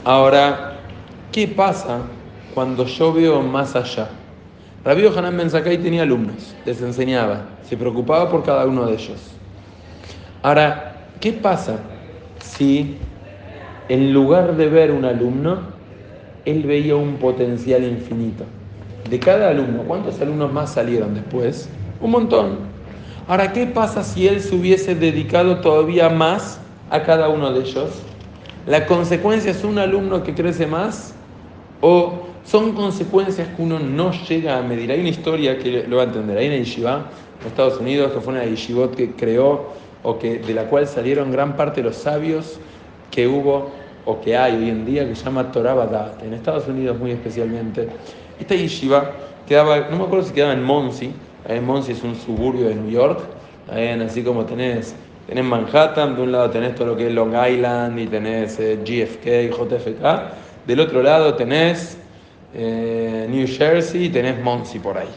Ahora, 0.05 0.79
¿qué 1.33 1.49
pasa 1.49 2.01
cuando 2.55 2.85
yo 2.87 3.13
veo 3.13 3.43
más 3.43 3.75
allá? 3.77 4.09
Rabbi 4.85 5.07
Hanan 5.07 5.37
Ben 5.37 5.51
tenía 5.83 6.03
alumnos, 6.03 6.55
les 6.65 6.81
enseñaba, 6.81 7.47
se 7.69 7.77
preocupaba 7.77 8.31
por 8.31 8.43
cada 8.45 8.65
uno 8.65 8.87
de 8.87 8.95
ellos. 8.95 9.33
Ahora, 10.43 11.09
¿qué 11.21 11.33
pasa 11.33 11.79
si 12.41 12.97
en 13.89 14.13
lugar 14.13 14.57
de 14.57 14.69
ver 14.69 14.93
un 14.93 15.05
alumno, 15.05 15.78
él 16.51 16.63
veía 16.65 16.97
un 16.97 17.17
potencial 17.17 17.85
infinito? 17.85 18.45
De 19.09 19.19
cada 19.19 19.51
alumno, 19.51 19.83
¿cuántos 19.87 20.21
alumnos 20.21 20.53
más 20.53 20.73
salieron 20.73 21.15
después? 21.15 21.69
Un 22.01 22.11
montón. 22.11 22.59
Ahora, 23.27 23.53
¿qué 23.53 23.67
pasa 23.67 24.03
si 24.03 24.27
él 24.27 24.41
se 24.41 24.55
hubiese 24.55 24.95
dedicado 24.95 25.61
todavía 25.61 26.09
más 26.09 26.61
a 26.91 27.03
cada 27.03 27.29
uno 27.29 27.53
de 27.53 27.61
ellos? 27.61 28.03
¿La 28.67 28.87
consecuencia 28.87 29.51
es 29.51 29.65
un 29.65 29.79
alumno 29.79 30.23
que 30.23 30.35
crece 30.35 30.67
más? 30.67 31.15
¿O 31.81 32.27
son 32.45 32.73
consecuencias 32.73 33.49
que 33.49 33.63
uno 33.63 33.79
no 33.79 34.13
llega 34.13 34.59
a 34.59 34.63
medir? 34.63 34.91
Hay 34.91 35.01
una 35.01 35.11
historia 35.11 35.59
que 35.59 35.85
lo 35.87 35.97
va 35.97 36.03
a 36.03 36.07
entender. 36.07 36.39
Hay 36.39 36.49
una 36.49 36.57
yeshiva 36.57 37.11
en 37.41 37.47
Estados 37.47 37.79
Unidos 37.79 38.13
que 38.13 38.21
fue 38.21 38.33
una 38.33 38.45
yeshivot 38.45 38.95
que 38.95 39.13
creó 39.13 39.71
o 40.03 40.19
que, 40.19 40.39
de 40.39 40.55
la 40.55 40.65
cual 40.65 40.87
salieron 40.87 41.31
gran 41.31 41.57
parte 41.57 41.83
de 41.83 41.89
los 41.89 41.97
sabios 41.97 42.59
que 43.11 43.27
hubo 43.27 43.71
o 44.09 44.19
que 44.23 44.35
hay 44.35 44.57
hoy 44.57 44.71
en 44.71 44.87
día 44.87 45.07
que 45.07 45.15
se 45.15 45.23
llama 45.23 45.53
Torah 45.53 45.75
Badat, 45.75 46.23
en 46.23 46.33
Estados 46.33 46.67
Unidos 46.67 46.99
muy 46.99 47.11
especialmente. 47.11 47.91
Esta 48.41 48.55
yeshiva 48.55 49.13
quedaba, 49.47 49.89
no 49.91 49.99
me 49.99 50.05
acuerdo 50.05 50.25
si 50.25 50.33
quedaba 50.33 50.55
en 50.55 50.65
Monsi, 50.65 51.13
en 51.47 51.67
Monsi 51.67 51.93
es 51.93 52.03
un 52.03 52.17
suburbio 52.17 52.69
de 52.69 52.75
New 52.75 52.91
York, 52.91 53.21
así 53.71 54.23
como 54.23 54.47
tenés, 54.47 54.95
tenés 55.27 55.45
Manhattan, 55.45 56.17
de 56.17 56.23
un 56.23 56.33
lado 56.33 56.49
tenés 56.49 56.75
todo 56.75 56.87
lo 56.89 56.97
que 56.97 57.09
es 57.09 57.13
Long 57.13 57.35
Island 57.35 57.99
y 57.99 58.07
tenés 58.07 58.59
eh, 58.59 58.79
GFK, 58.83 59.55
JFK, 59.55 60.67
del 60.67 60.81
otro 60.81 61.03
lado 61.03 61.35
tenés 61.35 61.99
eh, 62.55 63.27
New 63.29 63.47
Jersey 63.47 64.07
y 64.07 64.09
tenés 64.09 64.43
Monsi 64.43 64.79
por 64.79 64.97
ahí. 64.97 65.09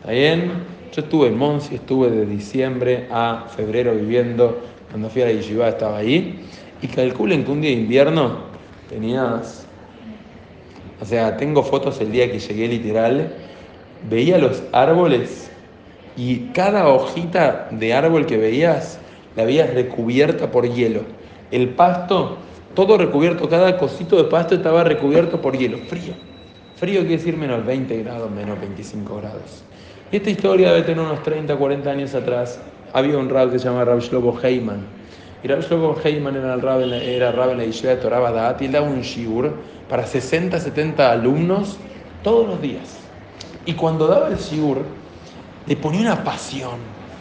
¿Está 0.00 0.12
bien? 0.12 0.52
Yo 0.92 1.00
estuve 1.00 1.28
en 1.28 1.38
Monsi, 1.38 1.76
estuve 1.76 2.10
de 2.10 2.26
diciembre 2.26 3.06
a 3.10 3.46
febrero 3.48 3.94
viviendo, 3.94 4.60
cuando 4.90 5.08
fui 5.08 5.22
a 5.22 5.26
la 5.26 5.32
Yeshiva 5.32 5.68
estaba 5.70 5.96
ahí, 5.96 6.44
y 6.82 6.86
calculen 6.88 7.44
que 7.44 7.50
un 7.50 7.60
día 7.60 7.70
de 7.70 7.76
invierno 7.76 8.38
tenías, 8.88 9.66
o 11.00 11.04
sea, 11.04 11.36
tengo 11.36 11.62
fotos 11.62 12.00
el 12.00 12.12
día 12.12 12.30
que 12.30 12.38
llegué 12.38 12.68
literal, 12.68 13.32
veía 14.08 14.38
los 14.38 14.62
árboles 14.72 15.50
y 16.16 16.48
cada 16.52 16.88
hojita 16.88 17.68
de 17.70 17.94
árbol 17.94 18.26
que 18.26 18.36
veías 18.36 18.98
la 19.36 19.44
veías 19.44 19.72
recubierta 19.72 20.50
por 20.50 20.68
hielo. 20.68 21.02
El 21.50 21.70
pasto, 21.70 22.38
todo 22.74 22.98
recubierto, 22.98 23.48
cada 23.48 23.76
cosito 23.78 24.16
de 24.16 24.24
pasto 24.24 24.54
estaba 24.54 24.84
recubierto 24.84 25.40
por 25.40 25.56
hielo, 25.56 25.78
frío. 25.88 26.14
Frío 26.76 27.00
quiere 27.00 27.18
decir 27.18 27.36
menos 27.36 27.64
20 27.64 28.02
grados, 28.02 28.30
menos 28.30 28.58
25 28.60 29.16
grados. 29.16 29.64
Y 30.10 30.16
esta 30.16 30.30
historia 30.30 30.72
debe 30.72 30.82
tener 30.82 31.04
unos 31.04 31.22
30, 31.22 31.54
40 31.54 31.90
años 31.90 32.14
atrás. 32.14 32.60
Había 32.92 33.18
un 33.18 33.28
rab 33.28 33.52
que 33.52 33.58
se 33.58 33.66
llama 33.66 33.84
Rab 33.84 34.00
Shlomo 34.00 34.36
Heyman. 34.40 34.99
Y 35.42 35.48
Rab 35.48 35.62
Shlomo 35.62 35.96
Heyman 36.02 36.36
era 36.36 36.56
rab, 36.56 36.82
era 36.82 37.32
rab 37.32 37.50
en 37.52 37.58
la 37.58 37.64
Yeshiva 37.64 37.94
de 37.94 37.96
Torah 37.96 38.18
Badat 38.18 38.60
y 38.60 38.66
él 38.66 38.72
daba 38.72 38.86
un 38.86 39.00
shiur 39.00 39.54
para 39.88 40.06
60, 40.06 40.58
70 40.60 41.10
alumnos 41.10 41.78
todos 42.22 42.46
los 42.46 42.60
días. 42.60 42.98
Y 43.64 43.74
cuando 43.74 44.06
daba 44.06 44.28
el 44.28 44.36
shiur, 44.36 44.84
le 45.66 45.76
ponía 45.76 46.00
una 46.02 46.22
pasión, 46.22 46.78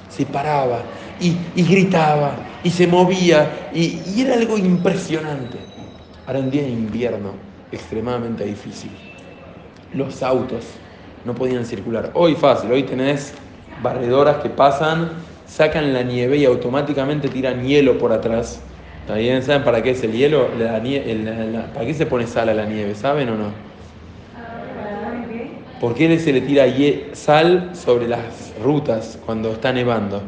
se 0.10 0.26
paraba 0.26 0.82
y, 1.20 1.38
y 1.56 1.64
gritaba 1.64 2.34
y 2.64 2.70
se 2.70 2.88
movía 2.88 3.70
y, 3.74 4.02
y 4.16 4.22
era 4.22 4.36
algo 4.36 4.58
impresionante. 4.58 5.58
Ahora 6.28 6.40
un 6.40 6.52
día 6.52 6.64
de 6.64 6.70
invierno 6.70 7.32
extremadamente 7.72 8.44
difícil. 8.44 8.92
Los 9.94 10.22
autos 10.24 10.66
no 11.26 11.34
podían 11.34 11.66
circular. 11.66 12.12
Hoy 12.14 12.36
fácil, 12.36 12.72
hoy 12.72 12.84
tenés 12.84 13.34
barredoras 13.82 14.38
que 14.38 14.50
pasan, 14.50 15.10
sacan 15.50 15.94
la 15.94 16.04
nieve 16.04 16.38
y 16.38 16.46
automáticamente 16.46 17.28
tiran 17.28 17.66
hielo 17.66 17.98
por 17.98 18.14
atrás. 18.14 18.62
¿Está 19.02 19.16
bien? 19.16 19.42
¿Saben 19.42 19.64
para 19.64 19.82
qué 19.82 19.92
es 19.92 20.04
el 20.04 20.14
hielo? 20.14 20.48
¿Para 21.74 21.86
qué 21.86 21.94
se 21.94 22.06
pone 22.06 22.28
sal 22.28 22.50
a 22.50 22.54
la 22.54 22.66
nieve? 22.66 22.94
¿Saben 22.96 23.30
o 23.30 23.36
no? 23.36 23.52
¿Por 25.82 25.96
qué 25.96 26.20
se 26.20 26.32
le 26.32 26.42
tira 26.42 26.66
sal 27.14 27.72
sobre 27.74 28.08
las 28.08 28.54
rutas 28.62 29.18
cuando 29.26 29.52
está 29.52 29.74
nevando? 29.74 30.22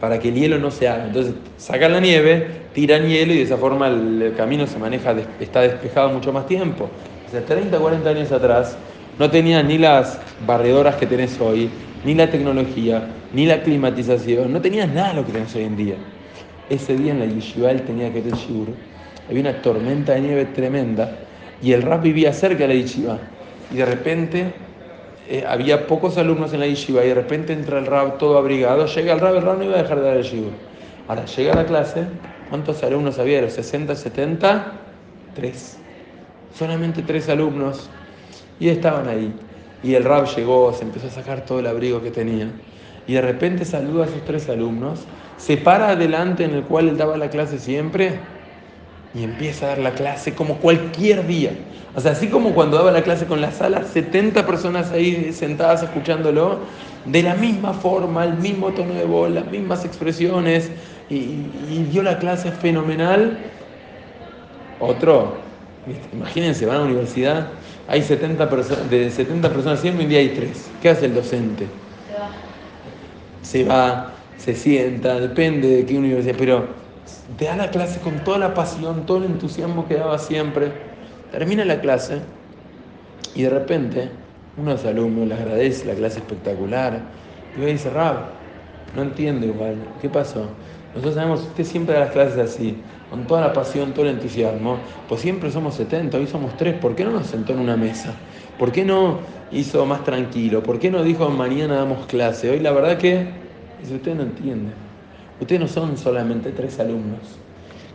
Para 0.00 0.18
que 0.18 0.28
el 0.28 0.34
hielo 0.34 0.58
no 0.58 0.70
se 0.70 0.88
haga. 0.88 1.06
Entonces 1.06 1.34
sacan 1.56 1.92
la 1.92 2.00
nieve, 2.00 2.46
tiran 2.74 3.08
hielo 3.08 3.32
y 3.32 3.38
de 3.38 3.42
esa 3.44 3.56
forma 3.56 3.88
el 3.88 4.34
camino 4.36 4.66
se 4.66 4.78
maneja, 4.78 5.14
está 5.40 5.62
despejado 5.62 6.10
mucho 6.10 6.32
más 6.32 6.46
tiempo. 6.46 6.90
O 7.26 7.30
sea, 7.30 7.42
30, 7.44 7.78
40 7.78 8.10
años 8.10 8.30
atrás 8.30 8.76
no 9.18 9.30
tenías 9.30 9.64
ni 9.64 9.78
las 9.78 10.20
barredoras 10.46 10.96
que 10.96 11.06
tenés 11.06 11.40
hoy, 11.40 11.70
ni 12.06 12.14
la 12.14 12.30
tecnología, 12.30 13.08
ni 13.32 13.46
la 13.46 13.62
climatización, 13.62 14.52
no 14.52 14.60
tenías 14.60 14.88
nada 14.88 15.08
de 15.08 15.14
lo 15.14 15.26
que 15.26 15.32
tenés 15.32 15.52
hoy 15.56 15.64
en 15.64 15.76
día. 15.76 15.96
Ese 16.70 16.96
día 16.96 17.10
en 17.10 17.18
la 17.18 17.26
yeshiva 17.26 17.72
él 17.72 17.82
tenía 17.82 18.12
que 18.12 18.20
ir 18.20 18.32
shiur, 18.32 18.68
había 19.28 19.40
una 19.40 19.60
tormenta 19.60 20.14
de 20.14 20.20
nieve 20.20 20.44
tremenda 20.44 21.18
y 21.60 21.72
el 21.72 21.82
rap 21.82 22.04
vivía 22.04 22.32
cerca 22.32 22.58
de 22.58 22.68
la 22.68 22.74
yeshiva 22.74 23.18
y 23.72 23.76
de 23.78 23.84
repente 23.84 24.52
eh, 25.28 25.44
había 25.48 25.88
pocos 25.88 26.16
alumnos 26.16 26.52
en 26.52 26.60
la 26.60 26.68
yeshiva 26.68 27.04
y 27.04 27.08
de 27.08 27.14
repente 27.14 27.52
entra 27.52 27.80
el 27.80 27.86
rap 27.86 28.18
todo 28.18 28.38
abrigado, 28.38 28.86
llega 28.86 29.12
el 29.12 29.18
rap, 29.18 29.34
el 29.34 29.42
rap 29.42 29.58
no 29.58 29.64
iba 29.64 29.74
a 29.74 29.82
dejar 29.82 29.98
de 29.98 30.04
dar 30.06 30.16
el 30.16 30.22
shiur. 30.22 30.52
Ahora 31.08 31.24
llega 31.24 31.54
la 31.56 31.66
clase, 31.66 32.04
¿cuántos 32.50 32.84
alumnos 32.84 33.18
había? 33.18 33.42
¿Los 33.42 33.54
60, 33.54 33.96
70? 33.96 34.72
Tres. 35.34 35.76
Solamente 36.56 37.02
tres 37.02 37.28
alumnos 37.28 37.90
y 38.60 38.68
estaban 38.68 39.08
ahí. 39.08 39.34
Y 39.82 39.94
el 39.94 40.04
rab 40.04 40.26
llegó, 40.34 40.72
se 40.72 40.84
empezó 40.84 41.08
a 41.08 41.10
sacar 41.10 41.44
todo 41.44 41.60
el 41.60 41.66
abrigo 41.66 42.02
que 42.02 42.10
tenía. 42.10 42.50
Y 43.06 43.14
de 43.14 43.20
repente 43.20 43.64
saluda 43.64 44.04
a 44.04 44.08
sus 44.08 44.24
tres 44.24 44.48
alumnos, 44.48 45.00
se 45.36 45.56
para 45.56 45.90
adelante 45.90 46.44
en 46.44 46.54
el 46.54 46.62
cual 46.62 46.88
él 46.88 46.96
daba 46.96 47.16
la 47.16 47.30
clase 47.30 47.58
siempre 47.58 48.18
y 49.14 49.22
empieza 49.22 49.66
a 49.66 49.68
dar 49.70 49.78
la 49.78 49.92
clase 49.92 50.34
como 50.34 50.56
cualquier 50.56 51.26
día. 51.26 51.52
O 51.94 52.00
sea, 52.00 52.12
así 52.12 52.28
como 52.28 52.52
cuando 52.52 52.76
daba 52.76 52.90
la 52.90 53.02
clase 53.02 53.26
con 53.26 53.40
la 53.40 53.52
sala, 53.52 53.84
70 53.84 54.44
personas 54.46 54.90
ahí 54.92 55.32
sentadas 55.32 55.82
escuchándolo, 55.82 56.58
de 57.06 57.22
la 57.22 57.34
misma 57.34 57.72
forma, 57.72 58.24
el 58.24 58.34
mismo 58.34 58.72
tono 58.72 58.92
de 58.94 59.04
voz, 59.04 59.30
las 59.30 59.46
mismas 59.50 59.84
expresiones, 59.84 60.70
y, 61.08 61.44
dio 61.90 62.02
la 62.02 62.18
clase 62.18 62.50
fenomenal. 62.50 63.38
Otro, 64.80 65.36
imagínense, 66.12 66.66
van 66.66 66.76
a 66.76 66.78
la 66.80 66.84
universidad, 66.86 67.48
hay 67.88 68.02
70 68.02 68.50
personas, 68.50 68.90
de 68.90 69.10
70 69.10 69.48
personas 69.50 69.80
siempre 69.80 70.04
un 70.04 70.10
día 70.10 70.18
hay 70.18 70.30
tres. 70.30 70.70
¿Qué 70.82 70.90
hace 70.90 71.06
el 71.06 71.14
docente? 71.14 71.66
Se 73.42 73.64
va, 73.64 74.12
se 74.36 74.54
sienta, 74.54 75.20
depende 75.20 75.68
de 75.68 75.86
qué 75.86 75.96
universidad, 75.96 76.34
pero 76.36 76.66
te 77.38 77.44
da 77.44 77.56
la 77.56 77.70
clase 77.70 78.00
con 78.00 78.24
toda 78.24 78.38
la 78.38 78.54
pasión, 78.54 79.06
todo 79.06 79.18
el 79.18 79.24
entusiasmo 79.24 79.86
que 79.86 79.94
daba 79.94 80.18
siempre. 80.18 80.72
Termina 81.30 81.64
la 81.64 81.80
clase 81.80 82.20
y 83.34 83.42
de 83.42 83.50
repente 83.50 84.08
uno 84.56 84.70
de 84.70 84.76
los 84.76 84.86
alumnos 84.86 85.28
le 85.28 85.34
agradece 85.34 85.86
la 85.86 85.94
clase 85.94 86.18
espectacular 86.18 87.00
y 87.56 87.60
me 87.60 87.66
dice, 87.66 87.90
Rab, 87.90 88.16
no 88.94 89.02
entiendo 89.02 89.46
igual, 89.46 89.76
¿qué 90.00 90.08
pasó? 90.08 90.48
Nosotros 90.94 91.14
sabemos, 91.14 91.40
usted 91.42 91.64
siempre 91.64 91.94
da 91.94 92.00
las 92.00 92.10
clases 92.10 92.38
así, 92.38 92.78
con 93.16 93.26
toda 93.26 93.40
la 93.40 93.52
pasión, 93.54 93.92
todo 93.92 94.04
el 94.04 94.12
entusiasmo, 94.12 94.76
pues 95.08 95.22
siempre 95.22 95.50
somos 95.50 95.74
70, 95.76 96.18
hoy 96.18 96.26
somos 96.26 96.54
3, 96.58 96.74
¿por 96.74 96.94
qué 96.94 97.04
no 97.04 97.12
nos 97.12 97.26
sentó 97.26 97.54
en 97.54 97.60
una 97.60 97.74
mesa? 97.74 98.14
¿Por 98.58 98.72
qué 98.72 98.84
no 98.84 99.20
hizo 99.50 99.86
más 99.86 100.04
tranquilo? 100.04 100.62
¿Por 100.62 100.78
qué 100.78 100.90
no 100.90 101.02
dijo 101.02 101.30
mañana 101.30 101.76
damos 101.76 102.04
clase? 102.06 102.50
Hoy 102.50 102.60
la 102.60 102.72
verdad 102.72 102.98
que, 102.98 103.26
si 103.82 103.94
usted 103.94 104.14
no 104.14 104.22
entiende, 104.22 104.72
ustedes 105.40 105.60
no 105.62 105.68
son 105.68 105.96
solamente 105.96 106.50
tres 106.50 106.78
alumnos, 106.78 107.20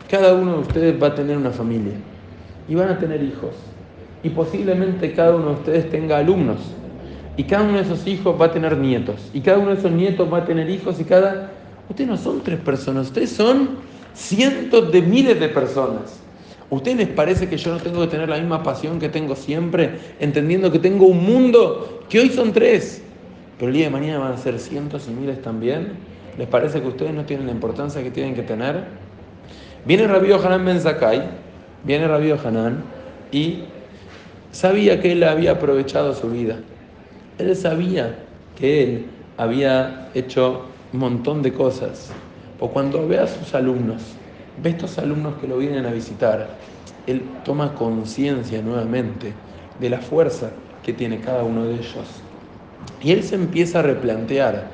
cada 0.09 0.33
uno 0.33 0.53
de 0.53 0.59
ustedes 0.59 1.01
va 1.01 1.07
a 1.07 1.15
tener 1.15 1.37
una 1.37 1.51
familia 1.51 1.93
y 2.67 2.73
van 2.73 2.89
a 2.89 2.97
tener 2.97 3.21
hijos. 3.21 3.55
Y 4.23 4.29
posiblemente 4.29 5.13
cada 5.13 5.35
uno 5.35 5.49
de 5.49 5.53
ustedes 5.53 5.89
tenga 5.89 6.17
alumnos. 6.17 6.57
Y 7.37 7.43
cada 7.43 7.63
uno 7.63 7.77
de 7.77 7.83
esos 7.83 8.05
hijos 8.07 8.39
va 8.39 8.47
a 8.47 8.51
tener 8.51 8.75
nietos. 8.77 9.29
Y 9.33 9.41
cada 9.41 9.59
uno 9.59 9.69
de 9.69 9.77
esos 9.77 9.91
nietos 9.91 10.31
va 10.31 10.39
a 10.39 10.45
tener 10.45 10.69
hijos 10.69 10.99
y 10.99 11.05
cada 11.05 11.51
Ustedes 11.91 12.09
no 12.09 12.15
son 12.15 12.39
tres 12.41 12.57
personas, 12.57 13.07
ustedes 13.07 13.31
son 13.31 13.71
cientos 14.13 14.91
de 14.91 15.01
miles 15.01 15.39
de 15.39 15.49
personas. 15.49 16.19
ustedes 16.69 16.97
les 16.97 17.07
parece 17.09 17.49
que 17.49 17.57
yo 17.57 17.73
no 17.73 17.79
tengo 17.79 18.01
que 18.01 18.07
tener 18.07 18.29
la 18.29 18.37
misma 18.37 18.63
pasión 18.63 18.99
que 18.99 19.09
tengo 19.09 19.35
siempre, 19.35 19.99
entendiendo 20.19 20.71
que 20.71 20.79
tengo 20.79 21.05
un 21.07 21.23
mundo 21.25 22.03
que 22.09 22.19
hoy 22.19 22.29
son 22.29 22.53
tres, 22.53 23.01
pero 23.57 23.69
el 23.69 23.75
día 23.75 23.85
de 23.85 23.91
mañana 23.91 24.19
van 24.19 24.33
a 24.33 24.37
ser 24.37 24.57
cientos 24.57 25.07
y 25.07 25.11
miles 25.11 25.41
también? 25.41 25.93
¿Les 26.37 26.47
parece 26.47 26.81
que 26.81 26.87
ustedes 26.87 27.13
no 27.13 27.25
tienen 27.25 27.45
la 27.45 27.51
importancia 27.51 28.01
que 28.01 28.11
tienen 28.11 28.35
que 28.35 28.43
tener? 28.43 28.85
Viene 29.85 30.07
Rabío 30.07 30.37
Hanan 30.43 30.63
Ben 30.65 30.79
Zakai, 30.79 31.23
viene 31.83 32.07
Rabío 32.07 32.37
Hanan 32.43 32.83
y 33.31 33.63
sabía 34.51 35.01
que 35.01 35.11
él 35.11 35.23
había 35.23 35.51
aprovechado 35.51 36.13
su 36.13 36.29
vida. 36.29 36.57
Él 37.37 37.55
sabía 37.55 38.15
que 38.57 38.83
él 38.83 39.05
había 39.37 40.09
hecho 40.13 40.65
un 40.93 40.99
montón 40.99 41.41
de 41.41 41.51
cosas. 41.53 42.11
O 42.61 42.69
cuando 42.69 43.07
ve 43.07 43.17
a 43.17 43.25
sus 43.25 43.55
alumnos, 43.55 44.03
ve 44.61 44.69
a 44.69 44.73
estos 44.73 44.99
alumnos 44.99 45.33
que 45.41 45.47
lo 45.47 45.57
vienen 45.57 45.85
a 45.87 45.91
visitar, 45.91 46.47
él 47.07 47.23
toma 47.43 47.73
conciencia 47.73 48.61
nuevamente 48.61 49.33
de 49.79 49.89
la 49.89 49.97
fuerza 49.97 50.51
que 50.83 50.93
tiene 50.93 51.19
cada 51.19 51.43
uno 51.43 51.65
de 51.65 51.73
ellos. 51.73 52.21
Y 53.01 53.11
él 53.13 53.23
se 53.23 53.33
empieza 53.33 53.79
a 53.79 53.81
replantear, 53.81 54.67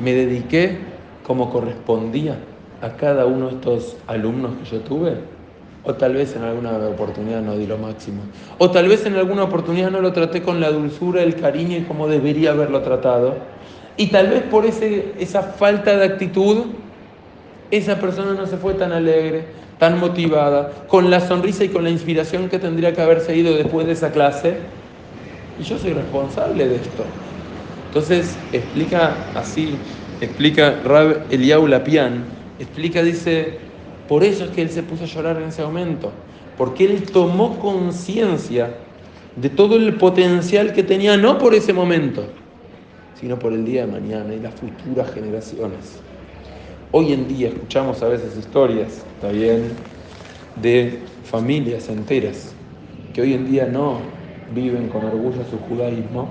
me 0.00 0.14
dediqué 0.14 0.78
como 1.26 1.50
correspondía 1.50 2.38
a 2.80 2.96
cada 2.96 3.26
uno 3.26 3.48
de 3.48 3.54
estos 3.56 3.98
alumnos 4.06 4.52
que 4.56 4.70
yo 4.70 4.80
tuve, 4.80 5.12
o 5.84 5.94
tal 5.94 6.14
vez 6.14 6.34
en 6.34 6.44
alguna 6.44 6.78
oportunidad 6.88 7.42
no 7.42 7.58
di 7.58 7.66
lo 7.66 7.76
máximo, 7.76 8.22
o 8.56 8.70
tal 8.70 8.88
vez 8.88 9.04
en 9.04 9.16
alguna 9.16 9.44
oportunidad 9.44 9.90
no 9.90 10.00
lo 10.00 10.14
traté 10.14 10.42
con 10.42 10.60
la 10.60 10.70
dulzura, 10.70 11.22
el 11.22 11.36
cariño 11.36 11.76
y 11.76 11.82
como 11.82 12.08
debería 12.08 12.52
haberlo 12.52 12.80
tratado. 12.80 13.34
Y 13.98 14.06
tal 14.06 14.28
vez 14.28 14.42
por 14.44 14.64
ese, 14.64 15.12
esa 15.18 15.42
falta 15.42 15.96
de 15.96 16.06
actitud, 16.06 16.64
esa 17.76 18.00
persona 18.00 18.34
no 18.34 18.46
se 18.46 18.56
fue 18.56 18.74
tan 18.74 18.92
alegre, 18.92 19.44
tan 19.78 19.98
motivada, 19.98 20.86
con 20.86 21.10
la 21.10 21.20
sonrisa 21.20 21.64
y 21.64 21.68
con 21.68 21.84
la 21.84 21.90
inspiración 21.90 22.48
que 22.48 22.58
tendría 22.58 22.92
que 22.92 23.02
haberse 23.02 23.36
ido 23.36 23.54
después 23.54 23.86
de 23.86 23.92
esa 23.92 24.12
clase. 24.12 24.56
Y 25.58 25.62
yo 25.62 25.78
soy 25.78 25.92
responsable 25.92 26.68
de 26.68 26.76
esto. 26.76 27.04
Entonces 27.86 28.36
explica 28.52 29.14
así, 29.34 29.78
explica 30.20 30.80
Rab 30.84 31.26
Eliau 31.30 31.66
Lapian, 31.66 32.24
explica, 32.58 33.02
dice, 33.02 33.58
por 34.08 34.24
eso 34.24 34.44
es 34.44 34.50
que 34.50 34.62
él 34.62 34.70
se 34.70 34.82
puso 34.82 35.04
a 35.04 35.06
llorar 35.06 35.36
en 35.36 35.48
ese 35.48 35.62
momento, 35.62 36.12
porque 36.56 36.84
él 36.84 37.04
tomó 37.04 37.58
conciencia 37.58 38.74
de 39.36 39.48
todo 39.48 39.76
el 39.76 39.94
potencial 39.94 40.72
que 40.72 40.82
tenía, 40.82 41.16
no 41.16 41.38
por 41.38 41.54
ese 41.54 41.72
momento, 41.72 42.24
sino 43.20 43.38
por 43.38 43.52
el 43.52 43.64
día 43.64 43.86
de 43.86 43.92
mañana 43.92 44.34
y 44.34 44.40
las 44.40 44.54
futuras 44.54 45.12
generaciones. 45.12 46.00
Hoy 46.96 47.12
en 47.12 47.26
día 47.26 47.48
escuchamos 47.48 48.00
a 48.04 48.06
veces 48.06 48.38
historias, 48.38 49.04
también, 49.20 49.72
de 50.62 51.00
familias 51.24 51.88
enteras 51.88 52.54
que 53.12 53.20
hoy 53.20 53.34
en 53.34 53.50
día 53.50 53.66
no 53.66 53.98
viven 54.54 54.88
con 54.90 55.04
orgullo 55.04 55.42
su 55.50 55.58
judaísmo. 55.58 56.28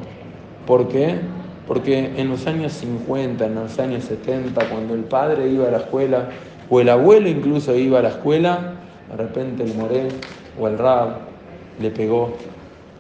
¿Por 0.66 0.88
qué? 0.88 1.16
Porque 1.68 2.14
en 2.16 2.30
los 2.30 2.48
años 2.48 2.72
50, 2.72 3.46
en 3.46 3.56
los 3.56 3.78
años 3.78 4.06
70, 4.06 4.64
cuando 4.70 4.94
el 4.94 5.02
padre 5.02 5.50
iba 5.50 5.68
a 5.68 5.72
la 5.72 5.80
escuela, 5.80 6.30
o 6.70 6.80
el 6.80 6.88
abuelo 6.88 7.28
incluso 7.28 7.76
iba 7.76 8.00
a 8.00 8.02
la 8.02 8.10
escuela, 8.12 8.76
de 9.12 9.18
repente 9.18 9.64
el 9.64 9.76
moré 9.76 10.08
o 10.58 10.70
el 10.70 10.78
rab 10.78 11.24
le 11.78 11.92
pegó. 11.92 12.38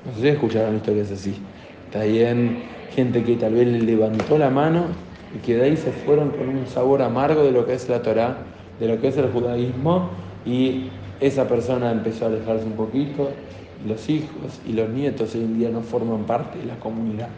No 0.06 0.14
sé 0.16 0.22
si 0.22 0.28
escucharon 0.28 0.76
historias 0.76 1.12
así. 1.12 1.42
Está 1.86 2.04
bien 2.04 2.58
gente 2.90 3.24
que 3.24 3.38
tal 3.38 3.54
vez 3.54 3.68
le 3.70 3.80
levantó 3.80 4.38
la 4.38 4.50
mano 4.50 5.13
y 5.36 5.40
que 5.40 5.56
de 5.56 5.64
ahí 5.64 5.78
se 5.78 5.92
fueron 5.92 6.30
con 6.32 6.50
un 6.50 6.68
sabor 6.68 7.02
amargo 7.02 7.44
de 7.44 7.52
lo 7.52 7.66
que 7.66 7.74
es 7.74 7.90
la 7.90 8.02
Torah, 8.02 8.38
de 8.80 8.88
lo 8.88 9.00
que 9.00 9.08
es 9.08 9.18
el 9.18 9.32
judaísmo, 9.32 10.10
y 10.46 10.90
esa 11.20 11.48
persona 11.48 11.92
empezó 11.92 12.26
a 12.26 12.28
alejarse 12.28 12.66
un 12.66 12.74
poquito, 12.74 13.32
los 13.88 14.10
hijos 14.10 14.62
y 14.68 14.74
los 14.74 14.90
nietos 14.90 15.36
hoy 15.36 15.42
en 15.42 15.60
día 15.60 15.70
no 15.70 15.82
forman 15.82 16.24
parte 16.24 16.60
de 16.60 16.66
la 16.66 16.76
comunidad. 16.76 17.30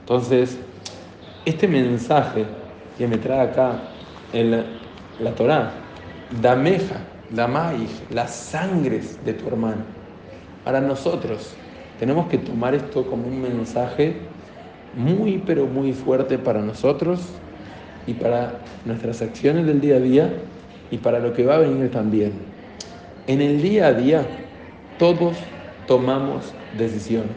Entonces, 0.00 0.58
este 1.44 1.68
mensaje 1.68 2.44
que 2.96 3.06
me 3.06 3.18
trae 3.18 3.40
acá 3.40 3.80
el, 4.32 4.64
la 5.20 5.34
Torah, 5.34 5.72
dameja, 6.40 6.96
damai, 7.30 7.86
las 8.10 8.34
sangres 8.34 9.18
de 9.24 9.34
tu 9.34 9.46
hermano. 9.48 9.82
Para 10.64 10.80
nosotros 10.80 11.54
tenemos 11.98 12.26
que 12.28 12.38
tomar 12.38 12.74
esto 12.74 13.04
como 13.06 13.26
un 13.26 13.42
mensaje 13.42 14.16
muy, 14.96 15.42
pero 15.46 15.66
muy 15.66 15.92
fuerte 15.92 16.38
para 16.38 16.60
nosotros 16.62 17.20
y 18.06 18.14
para 18.14 18.60
nuestras 18.84 19.22
acciones 19.22 19.66
del 19.66 19.80
día 19.80 19.96
a 19.96 20.00
día 20.00 20.32
y 20.90 20.98
para 20.98 21.20
lo 21.20 21.32
que 21.32 21.44
va 21.44 21.56
a 21.56 21.58
venir 21.58 21.90
también. 21.90 22.32
En 23.26 23.40
el 23.40 23.60
día 23.60 23.88
a 23.88 23.92
día 23.92 24.26
todos 24.98 25.36
tomamos 25.86 26.52
decisiones. 26.76 27.36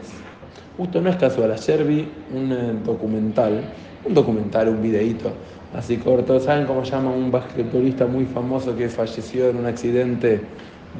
Justo 0.76 1.00
no 1.02 1.10
es 1.10 1.16
casual, 1.16 1.52
ayer 1.52 1.84
vi 1.84 2.08
un 2.34 2.52
eh, 2.52 2.72
documental, 2.84 3.60
un 4.04 4.14
documental, 4.14 4.68
un 4.68 4.80
videíto 4.80 5.30
así 5.74 5.98
corto. 5.98 6.40
¿Saben 6.40 6.66
cómo 6.66 6.82
llama 6.82 7.10
un 7.10 7.30
basquetbolista 7.30 8.06
muy 8.06 8.24
famoso 8.24 8.76
que 8.76 8.88
falleció 8.88 9.50
en 9.50 9.58
un 9.58 9.66
accidente 9.66 10.40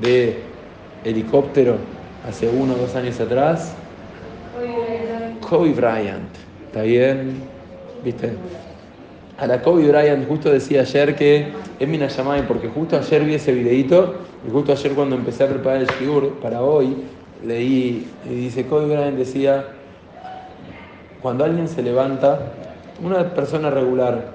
de 0.01 0.39
helicóptero 1.05 1.77
hace 2.29 2.49
uno 2.49 2.75
o 2.75 2.77
dos 2.77 2.95
años 2.95 3.19
atrás? 3.21 3.75
Kobe 5.41 5.73
Bryant. 5.73 6.40
¿Está 6.71 6.83
bien? 6.83 7.33
¿Viste? 8.05 8.31
A 9.39 9.47
la 9.49 9.61
Kobe 9.61 9.89
Bryant 9.89 10.29
justo 10.29 10.53
decía 10.53 10.83
ayer 10.83 11.17
que 11.17 11.49
es 11.81 11.89
mi 11.89 11.99
llamada 11.99 12.47
porque 12.47 12.69
justo 12.69 12.97
ayer 12.97 13.25
vi 13.25 13.35
ese 13.35 13.53
videito 13.53 14.15
y 14.47 14.53
justo 14.53 14.71
ayer 14.71 14.93
cuando 14.93 15.17
empecé 15.17 15.43
a 15.43 15.49
preparar 15.49 15.81
el 15.81 15.89
shiur 15.89 16.39
para 16.39 16.63
hoy 16.63 16.95
leí 17.45 18.07
y 18.25 18.29
dice 18.29 18.67
Kobe 18.67 18.87
Bryant 18.87 19.19
decía 19.19 19.65
cuando 21.21 21.45
alguien 21.45 21.67
se 21.67 21.83
levanta 21.83 22.39
una 23.03 23.35
persona 23.35 23.69
regular 23.71 24.27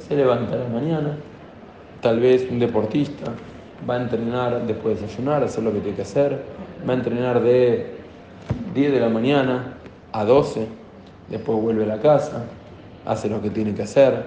se 0.00 0.16
levanta 0.16 0.56
a 0.56 0.58
la 0.58 0.68
mañana 0.68 1.16
tal 2.00 2.18
vez 2.18 2.44
un 2.50 2.58
deportista 2.58 3.30
va 3.88 3.98
a 3.98 4.02
entrenar 4.02 4.66
después 4.66 4.96
de 4.96 5.06
desayunar 5.06 5.44
hacer 5.44 5.62
lo 5.62 5.72
que 5.72 5.78
tiene 5.78 5.94
que 5.94 6.02
hacer 6.02 6.42
va 6.88 6.92
a 6.92 6.96
entrenar 6.96 7.40
de 7.40 7.98
10 8.74 8.92
de 8.92 8.98
la 8.98 9.08
mañana 9.08 9.74
a 10.10 10.24
12 10.24 10.81
después 11.28 11.60
vuelve 11.60 11.84
a 11.84 11.86
la 11.86 12.00
casa, 12.00 12.44
hace 13.04 13.28
lo 13.28 13.40
que 13.40 13.50
tiene 13.50 13.74
que 13.74 13.82
hacer, 13.82 14.24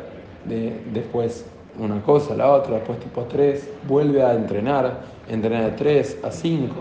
después 0.93 1.45
una 1.79 2.01
cosa, 2.01 2.35
la 2.35 2.51
otra, 2.51 2.75
después 2.75 2.99
tipo 2.99 3.23
3, 3.23 3.69
vuelve 3.87 4.23
a 4.23 4.33
entrenar, 4.33 5.01
entrena 5.29 5.65
de 5.65 5.71
3 5.71 6.19
a 6.23 6.31
5, 6.31 6.73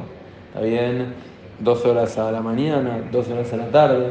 está 0.49 0.61
bien, 0.61 1.15
dos 1.59 1.85
horas 1.85 2.17
a 2.19 2.31
la 2.31 2.41
mañana, 2.41 3.03
dos 3.11 3.29
horas 3.29 3.53
a 3.53 3.57
la 3.57 3.71
tarde, 3.71 4.11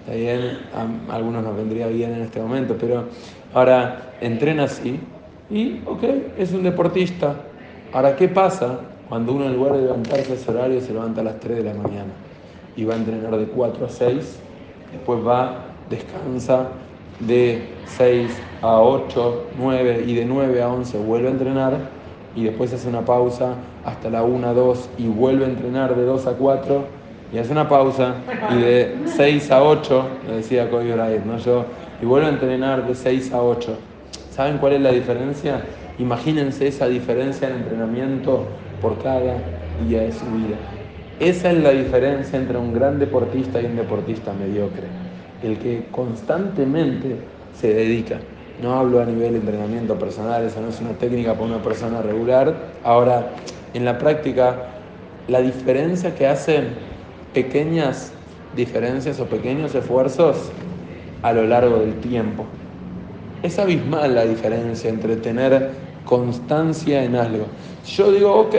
está 0.00 0.14
bien, 0.14 0.58
a, 0.74 1.14
algunos 1.14 1.42
nos 1.42 1.56
vendría 1.56 1.86
bien 1.88 2.14
en 2.14 2.22
este 2.22 2.40
momento, 2.40 2.76
pero 2.78 3.04
ahora 3.54 4.12
entrena 4.20 4.64
así 4.64 5.00
y, 5.50 5.82
ok, 5.84 6.02
es 6.38 6.52
un 6.52 6.62
deportista. 6.62 7.34
Ahora, 7.92 8.14
¿qué 8.14 8.28
pasa 8.28 8.78
cuando 9.08 9.32
uno 9.32 9.46
en 9.46 9.54
lugar 9.54 9.74
de 9.74 9.82
levantarse 9.82 10.32
a 10.32 10.34
ese 10.36 10.50
horario 10.50 10.80
se 10.80 10.92
levanta 10.92 11.22
a 11.22 11.24
las 11.24 11.40
3 11.40 11.56
de 11.56 11.64
la 11.64 11.74
mañana 11.74 12.12
y 12.76 12.84
va 12.84 12.94
a 12.94 12.96
entrenar 12.96 13.36
de 13.36 13.46
4 13.46 13.86
a 13.86 13.88
6? 13.88 14.38
Después 14.92 15.26
va, 15.26 15.66
descansa 15.88 16.68
de 17.20 17.68
6 17.96 18.30
a 18.62 18.80
8, 18.80 19.46
9 19.58 20.04
y 20.06 20.14
de 20.14 20.24
9 20.24 20.62
a 20.62 20.68
11 20.68 20.98
vuelve 20.98 21.28
a 21.28 21.30
entrenar 21.30 21.78
y 22.34 22.44
después 22.44 22.72
hace 22.72 22.88
una 22.88 23.04
pausa 23.04 23.54
hasta 23.84 24.10
la 24.10 24.22
1, 24.22 24.54
2 24.54 24.90
y 24.98 25.08
vuelve 25.08 25.44
a 25.44 25.48
entrenar 25.48 25.96
de 25.96 26.04
2 26.04 26.26
a 26.26 26.32
4 26.32 26.84
y 27.32 27.38
hace 27.38 27.52
una 27.52 27.68
pausa 27.68 28.14
y 28.50 28.60
de 28.60 28.96
6 29.16 29.50
a 29.50 29.62
8, 29.62 30.04
lo 30.28 30.36
decía 30.36 30.68
Cody 30.70 30.90
Bryant, 30.90 31.24
¿no? 31.24 31.38
Yo, 31.38 31.64
y 32.02 32.06
vuelve 32.06 32.26
a 32.26 32.30
entrenar 32.30 32.86
de 32.86 32.94
6 32.94 33.32
a 33.32 33.42
8. 33.42 33.76
¿Saben 34.30 34.58
cuál 34.58 34.74
es 34.74 34.80
la 34.80 34.90
diferencia? 34.90 35.62
Imagínense 35.98 36.66
esa 36.66 36.88
diferencia 36.88 37.48
en 37.48 37.56
entrenamiento 37.56 38.46
por 38.80 38.98
cada 39.02 39.36
día 39.86 40.00
de 40.02 40.12
su 40.12 40.24
vida. 40.26 40.56
Esa 41.20 41.50
es 41.50 41.58
la 41.58 41.72
diferencia 41.72 42.38
entre 42.38 42.56
un 42.56 42.72
gran 42.72 42.98
deportista 42.98 43.60
y 43.60 43.66
un 43.66 43.76
deportista 43.76 44.32
mediocre. 44.32 44.84
El 45.42 45.58
que 45.58 45.84
constantemente 45.90 47.16
se 47.54 47.74
dedica. 47.74 48.18
No 48.62 48.78
hablo 48.78 49.02
a 49.02 49.04
nivel 49.04 49.32
de 49.32 49.38
entrenamiento 49.40 49.98
personal, 49.98 50.42
esa 50.44 50.62
no 50.62 50.68
es 50.68 50.80
una 50.80 50.92
técnica 50.92 51.34
para 51.34 51.44
una 51.44 51.62
persona 51.62 52.00
regular. 52.00 52.54
Ahora, 52.82 53.32
en 53.74 53.84
la 53.84 53.98
práctica, 53.98 54.68
la 55.28 55.42
diferencia 55.42 56.14
que 56.14 56.26
hacen 56.26 56.68
pequeñas 57.34 58.12
diferencias 58.56 59.20
o 59.20 59.26
pequeños 59.26 59.74
esfuerzos 59.74 60.50
a 61.20 61.34
lo 61.34 61.44
largo 61.44 61.80
del 61.80 62.00
tiempo. 62.00 62.46
Es 63.42 63.58
abismal 63.58 64.14
la 64.14 64.24
diferencia 64.24 64.88
entre 64.88 65.16
tener 65.16 65.70
constancia 66.06 67.04
en 67.04 67.14
algo. 67.14 67.46
Yo 67.86 68.12
digo, 68.12 68.34
ok, 68.40 68.54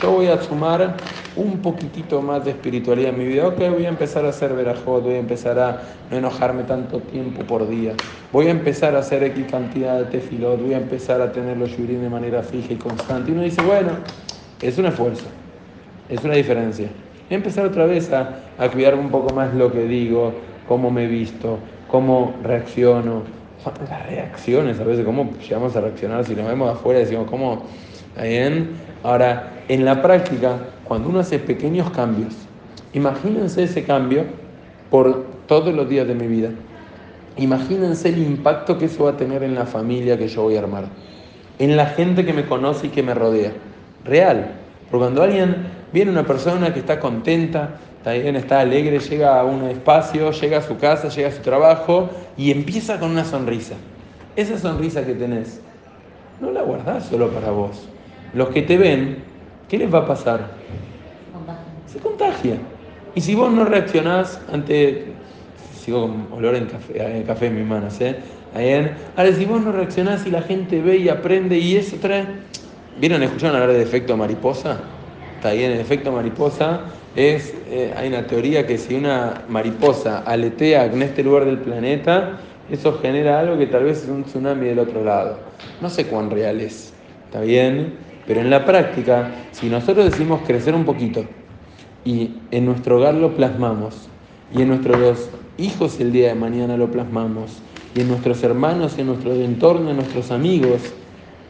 yo 0.00 0.12
voy 0.12 0.26
a 0.26 0.42
sumar 0.42 0.96
un 1.36 1.58
poquitito 1.58 2.22
más 2.22 2.44
de 2.44 2.52
espiritualidad 2.52 3.10
en 3.10 3.18
mi 3.18 3.26
vida. 3.26 3.46
Ok, 3.48 3.58
voy 3.58 3.84
a 3.84 3.88
empezar 3.88 4.24
a 4.24 4.30
hacer 4.30 4.54
verajot, 4.54 5.02
voy 5.02 5.14
a 5.14 5.18
empezar 5.18 5.58
a 5.58 5.82
no 6.10 6.16
enojarme 6.16 6.62
tanto 6.64 7.00
tiempo 7.00 7.42
por 7.44 7.68
día. 7.68 7.92
Voy 8.32 8.46
a 8.46 8.50
empezar 8.50 8.96
a 8.96 9.00
hacer 9.00 9.22
X 9.24 9.46
cantidad 9.50 9.98
de 9.98 10.04
tefilot, 10.06 10.60
voy 10.60 10.74
a 10.74 10.78
empezar 10.78 11.20
a 11.20 11.30
tener 11.30 11.56
los 11.58 11.76
yurim 11.76 12.00
de 12.00 12.08
manera 12.08 12.42
fija 12.42 12.72
y 12.72 12.76
constante. 12.76 13.30
Y 13.30 13.34
uno 13.34 13.42
dice, 13.42 13.62
bueno, 13.62 13.90
es 14.62 14.78
un 14.78 14.86
esfuerzo, 14.86 15.26
es 16.08 16.24
una 16.24 16.34
diferencia. 16.34 16.86
Voy 16.86 17.34
a 17.34 17.34
empezar 17.34 17.66
otra 17.66 17.84
vez 17.84 18.10
a, 18.12 18.40
a 18.56 18.68
cuidar 18.70 18.94
un 18.94 19.10
poco 19.10 19.34
más 19.34 19.54
lo 19.54 19.70
que 19.70 19.82
digo, 19.82 20.32
cómo 20.66 20.90
me 20.90 21.06
visto, 21.06 21.58
cómo 21.88 22.34
reacciono, 22.42 23.22
las 23.88 24.06
reacciones, 24.08 24.80
a 24.80 24.84
veces 24.84 25.04
cómo 25.04 25.30
llegamos 25.40 25.76
a 25.76 25.80
reaccionar 25.80 26.24
si 26.24 26.34
nos 26.34 26.46
vemos 26.46 26.72
afuera 26.72 27.00
y 27.00 27.02
decimos 27.04 27.28
cómo... 27.28 27.64
Bien. 28.20 28.70
Ahora, 29.02 29.52
en 29.68 29.84
la 29.84 30.02
práctica, 30.02 30.58
cuando 30.84 31.08
uno 31.08 31.20
hace 31.20 31.38
pequeños 31.38 31.90
cambios, 31.90 32.34
imagínense 32.92 33.64
ese 33.64 33.84
cambio 33.84 34.24
por 34.90 35.26
todos 35.46 35.74
los 35.74 35.88
días 35.88 36.06
de 36.06 36.14
mi 36.14 36.26
vida. 36.26 36.50
Imagínense 37.36 38.08
el 38.08 38.18
impacto 38.18 38.78
que 38.78 38.86
eso 38.86 39.04
va 39.04 39.10
a 39.10 39.16
tener 39.16 39.42
en 39.42 39.54
la 39.54 39.66
familia 39.66 40.16
que 40.16 40.28
yo 40.28 40.42
voy 40.42 40.56
a 40.56 40.60
armar, 40.60 40.84
en 41.58 41.76
la 41.76 41.86
gente 41.86 42.24
que 42.24 42.32
me 42.32 42.46
conoce 42.46 42.86
y 42.86 42.90
que 42.90 43.02
me 43.02 43.14
rodea. 43.14 43.52
Real. 44.04 44.52
Porque 44.90 45.04
cuando 45.04 45.22
alguien 45.22 45.66
viene 45.92 46.10
una 46.10 46.24
persona 46.26 46.72
que 46.72 46.80
está 46.80 46.98
contenta, 46.98 47.76
está 47.98 48.14
está 48.14 48.60
alegre, 48.60 49.00
llega 49.00 49.40
a 49.40 49.44
un 49.44 49.64
espacio, 49.64 50.30
llega 50.30 50.58
a 50.58 50.62
su 50.62 50.78
casa, 50.78 51.08
llega 51.08 51.28
a 51.28 51.32
su 51.32 51.42
trabajo 51.42 52.08
y 52.36 52.50
empieza 52.50 52.98
con 52.98 53.10
una 53.10 53.24
sonrisa. 53.24 53.74
Esa 54.36 54.58
sonrisa 54.58 55.04
que 55.04 55.14
tenés, 55.14 55.60
no 56.40 56.50
la 56.52 56.62
guardás 56.62 57.06
solo 57.06 57.28
para 57.30 57.50
vos. 57.50 57.88
Los 58.36 58.50
que 58.50 58.60
te 58.60 58.76
ven, 58.76 59.16
¿qué 59.66 59.78
les 59.78 59.92
va 59.92 60.00
a 60.00 60.06
pasar? 60.06 60.50
Se 61.86 61.98
contagia. 61.98 62.58
Y 63.14 63.22
si 63.22 63.34
vos 63.34 63.50
no 63.50 63.64
reaccionás 63.64 64.38
ante. 64.52 65.06
Sigo 65.80 66.02
con 66.02 66.26
olor 66.32 66.54
en 66.54 66.66
café, 66.66 67.16
en, 67.16 67.22
café 67.22 67.46
en 67.46 67.56
mis 67.56 67.64
manos, 67.64 67.98
¿eh? 68.02 68.16
Ahora, 69.16 69.32
si 69.32 69.44
vos 69.46 69.62
no 69.62 69.72
reaccionás 69.72 70.26
y 70.26 70.30
la 70.30 70.42
gente 70.42 70.82
ve 70.82 70.98
y 70.98 71.08
aprende 71.08 71.58
y 71.58 71.76
eso 71.76 71.96
trae. 71.96 72.26
¿Vieron, 73.00 73.22
escucharon 73.22 73.56
hablar 73.56 73.72
del 73.72 73.82
efecto 73.82 74.18
mariposa? 74.18 74.80
Está 75.36 75.52
bien, 75.52 75.72
el 75.72 75.80
efecto 75.80 76.12
mariposa 76.12 76.80
es, 77.14 77.54
eh, 77.70 77.94
hay 77.96 78.08
una 78.08 78.26
teoría 78.26 78.66
que 78.66 78.76
si 78.76 78.96
una 78.96 79.44
mariposa 79.48 80.20
aletea 80.20 80.84
en 80.86 81.00
este 81.00 81.22
lugar 81.22 81.46
del 81.46 81.58
planeta, 81.58 82.38
eso 82.70 82.98
genera 83.00 83.40
algo 83.40 83.56
que 83.56 83.66
tal 83.66 83.84
vez 83.84 84.02
es 84.02 84.08
un 84.10 84.24
tsunami 84.24 84.66
del 84.66 84.78
otro 84.78 85.02
lado. 85.02 85.38
No 85.80 85.88
sé 85.88 86.06
cuán 86.06 86.30
real 86.30 86.60
es, 86.60 86.92
¿está 87.26 87.40
bien? 87.40 87.94
Pero 88.26 88.40
en 88.40 88.50
la 88.50 88.64
práctica, 88.64 89.30
si 89.52 89.68
nosotros 89.68 90.06
decimos 90.06 90.40
crecer 90.46 90.74
un 90.74 90.84
poquito 90.84 91.24
y 92.04 92.30
en 92.50 92.66
nuestro 92.66 92.98
hogar 92.98 93.14
lo 93.14 93.34
plasmamos, 93.34 94.08
y 94.54 94.62
en 94.62 94.68
nuestros 94.68 95.30
hijos 95.58 95.98
el 96.00 96.12
día 96.12 96.28
de 96.28 96.34
mañana 96.34 96.76
lo 96.76 96.90
plasmamos, 96.90 97.58
y 97.94 98.00
en 98.00 98.08
nuestros 98.08 98.42
hermanos, 98.42 98.94
y 98.96 99.00
en 99.00 99.08
nuestro 99.08 99.32
entorno, 99.32 99.90
en 99.90 99.96
nuestros 99.96 100.30
amigos, 100.30 100.80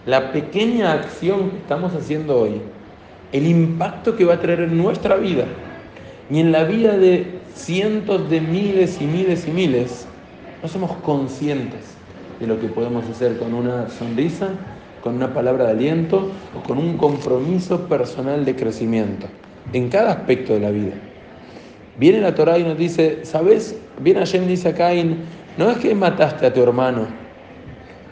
la 0.07 0.33
pequeña 0.33 0.93
acción 0.93 1.51
que 1.51 1.57
estamos 1.57 1.93
haciendo 1.95 2.41
hoy, 2.41 2.61
el 3.33 3.47
impacto 3.47 4.17
que 4.17 4.25
va 4.25 4.35
a 4.35 4.41
traer 4.41 4.61
en 4.61 4.79
nuestra 4.79 5.17
vida 5.17 5.45
y 6.31 6.41
en 6.41 6.53
la 6.53 6.65
vida 6.65 6.97
de 6.97 7.41
cientos 7.55 8.31
de 8.31 8.41
miles 8.41 9.01
y 9.01 9.05
miles 9.07 9.47
y 9.49 9.51
miles, 9.51 10.07
no 10.63 10.69
somos 10.69 10.93
conscientes 10.99 11.97
de 12.39 12.47
lo 12.47 12.61
que 12.61 12.69
podemos 12.69 13.05
hacer 13.09 13.39
con 13.39 13.53
una 13.53 13.89
sonrisa, 13.89 14.51
con 15.07 15.15
una 15.15 15.33
palabra 15.33 15.67
de 15.67 15.71
aliento 15.71 16.33
o 16.53 16.67
con 16.67 16.79
un 16.79 16.97
compromiso 16.97 17.83
personal 17.87 18.45
de 18.45 18.57
crecimiento 18.57 19.29
en 19.73 19.89
cada 19.89 20.11
aspecto 20.11 20.55
de 20.55 20.59
la 20.59 20.71
vida. 20.71 20.95
Viene 21.97 22.21
la 22.21 22.35
Torah 22.35 22.59
y 22.59 22.65
nos 22.65 22.77
dice, 22.77 23.21
¿sabes? 23.25 23.79
Viene 24.01 24.19
Hashem 24.19 24.49
dice 24.49 24.71
a 24.71 24.75
Caín, 24.75 25.19
no 25.57 25.71
es 25.71 25.79
que 25.79 25.95
mataste 25.95 26.45
a 26.45 26.53
tu 26.53 26.61
hermano, 26.61 27.07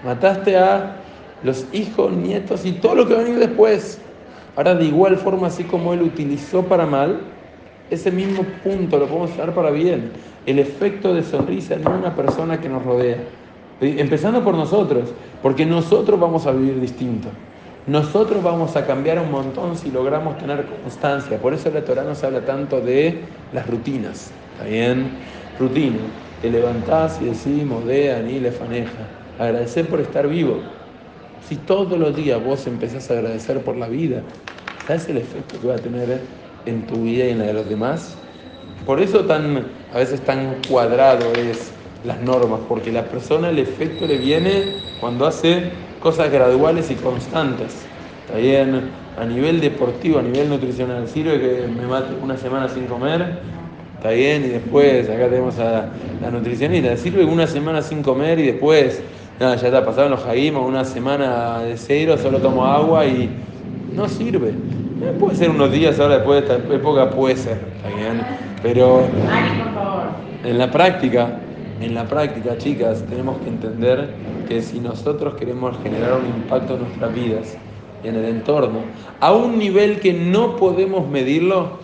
mataste 0.04 0.56
a 0.56 0.98
los 1.42 1.66
hijos, 1.72 2.12
nietos 2.12 2.64
y 2.64 2.70
todo 2.70 2.94
lo 2.94 3.08
que 3.08 3.14
va 3.14 3.22
a 3.22 3.24
venir 3.24 3.40
después. 3.40 3.98
Ahora 4.54 4.76
de 4.76 4.84
igual 4.84 5.16
forma, 5.16 5.48
así 5.48 5.64
como 5.64 5.94
él 5.94 6.02
utilizó 6.02 6.62
para 6.62 6.86
mal, 6.86 7.22
ese 7.90 8.12
mismo 8.12 8.44
punto 8.62 9.00
lo 9.00 9.08
podemos 9.08 9.32
usar 9.32 9.52
para 9.52 9.72
bien. 9.72 10.12
El 10.46 10.60
efecto 10.60 11.12
de 11.12 11.24
sonrisa 11.24 11.74
en 11.74 11.88
una 11.88 12.14
persona 12.14 12.60
que 12.60 12.68
nos 12.68 12.84
rodea. 12.84 13.18
Empezando 13.80 14.42
por 14.44 14.54
nosotros, 14.54 15.10
porque 15.42 15.66
nosotros 15.66 16.18
vamos 16.18 16.46
a 16.46 16.52
vivir 16.52 16.80
distinto. 16.80 17.28
Nosotros 17.86 18.42
vamos 18.42 18.76
a 18.76 18.86
cambiar 18.86 19.18
un 19.18 19.30
montón 19.30 19.76
si 19.76 19.90
logramos 19.90 20.38
tener 20.38 20.64
constancia. 20.64 21.38
Por 21.38 21.52
eso 21.52 21.70
la 21.70 21.84
Torah 21.84 22.04
nos 22.04 22.24
habla 22.24 22.44
tanto 22.44 22.80
de 22.80 23.28
las 23.52 23.66
rutinas. 23.66 24.32
¿Está 24.52 24.64
bien? 24.64 25.18
Rutina. 25.58 26.00
Te 26.40 26.50
levantás 26.50 27.20
y 27.20 27.26
decís, 27.26 27.64
modea, 27.64 28.22
ni 28.22 28.40
le 28.40 28.52
faneja. 28.52 29.10
Agradecer 29.38 29.86
por 29.88 30.00
estar 30.00 30.28
vivo. 30.28 30.60
Si 31.40 31.56
todos 31.56 31.98
los 31.98 32.16
días 32.16 32.42
vos 32.42 32.66
empezás 32.66 33.10
a 33.10 33.14
agradecer 33.14 33.62
por 33.62 33.76
la 33.76 33.88
vida, 33.88 34.22
¿sabes 34.78 35.08
el 35.08 35.18
efecto 35.18 35.60
que 35.60 35.66
va 35.66 35.74
a 35.74 35.78
tener 35.78 36.30
en 36.64 36.86
tu 36.86 37.02
vida 37.02 37.26
y 37.26 37.30
en 37.30 37.38
la 37.40 37.46
de 37.46 37.52
los 37.52 37.68
demás? 37.68 38.16
Por 38.86 39.00
eso 39.00 39.26
tan, 39.26 39.66
a 39.92 39.98
veces 39.98 40.24
tan 40.24 40.62
cuadrado 40.68 41.36
es 41.36 41.73
las 42.04 42.20
normas, 42.20 42.60
porque 42.68 42.92
la 42.92 43.04
persona 43.04 43.48
el 43.48 43.58
efecto 43.58 44.06
le 44.06 44.18
viene 44.18 44.74
cuando 45.00 45.26
hace 45.26 45.70
cosas 46.00 46.30
graduales 46.30 46.90
y 46.90 46.94
constantes. 46.96 47.86
Está 48.26 48.38
bien, 48.38 48.90
a 49.18 49.24
nivel 49.24 49.60
deportivo, 49.60 50.18
a 50.18 50.22
nivel 50.22 50.48
nutricional, 50.48 51.08
sirve 51.08 51.40
que 51.40 51.66
me 51.68 51.86
mate 51.86 52.14
una 52.22 52.36
semana 52.36 52.68
sin 52.68 52.86
comer, 52.86 53.38
está 53.96 54.10
bien, 54.10 54.44
y 54.44 54.48
después 54.48 55.08
acá 55.08 55.28
tenemos 55.28 55.58
a 55.58 55.88
la 56.20 56.30
nutricionista, 56.30 56.96
sirve 56.96 57.24
una 57.24 57.46
semana 57.46 57.80
sin 57.80 58.02
comer 58.02 58.38
y 58.38 58.46
después, 58.46 59.02
nada, 59.38 59.56
ya 59.56 59.68
está, 59.68 59.84
pasaron 59.84 60.10
los 60.10 60.22
jaguimos, 60.22 60.66
una 60.66 60.84
semana 60.84 61.60
de 61.60 61.76
cero, 61.76 62.16
solo 62.20 62.38
tomo 62.38 62.64
agua 62.64 63.06
y 63.06 63.30
no 63.94 64.08
sirve. 64.08 64.48
Eh, 64.48 65.12
puede 65.18 65.36
ser 65.36 65.50
unos 65.50 65.70
días 65.70 66.00
ahora 66.00 66.16
después 66.16 66.46
de 66.46 66.54
esta 66.54 66.74
época, 66.74 67.10
puede 67.10 67.36
ser, 67.36 67.58
está 67.76 67.88
bien, 67.96 68.22
pero 68.62 69.02
en 70.44 70.58
la 70.58 70.70
práctica 70.70 71.40
en 71.80 71.94
la 71.94 72.04
práctica, 72.04 72.56
chicas, 72.58 73.04
tenemos 73.08 73.38
que 73.38 73.48
entender 73.48 74.14
que 74.48 74.62
si 74.62 74.80
nosotros 74.80 75.34
queremos 75.34 75.76
generar 75.82 76.14
un 76.20 76.26
impacto 76.26 76.74
en 76.74 76.82
nuestras 76.82 77.14
vidas 77.14 77.56
y 78.02 78.08
en 78.08 78.16
el 78.16 78.24
entorno, 78.26 78.80
a 79.20 79.32
un 79.32 79.58
nivel 79.58 80.00
que 80.00 80.12
no 80.12 80.56
podemos 80.56 81.08
medirlo, 81.08 81.78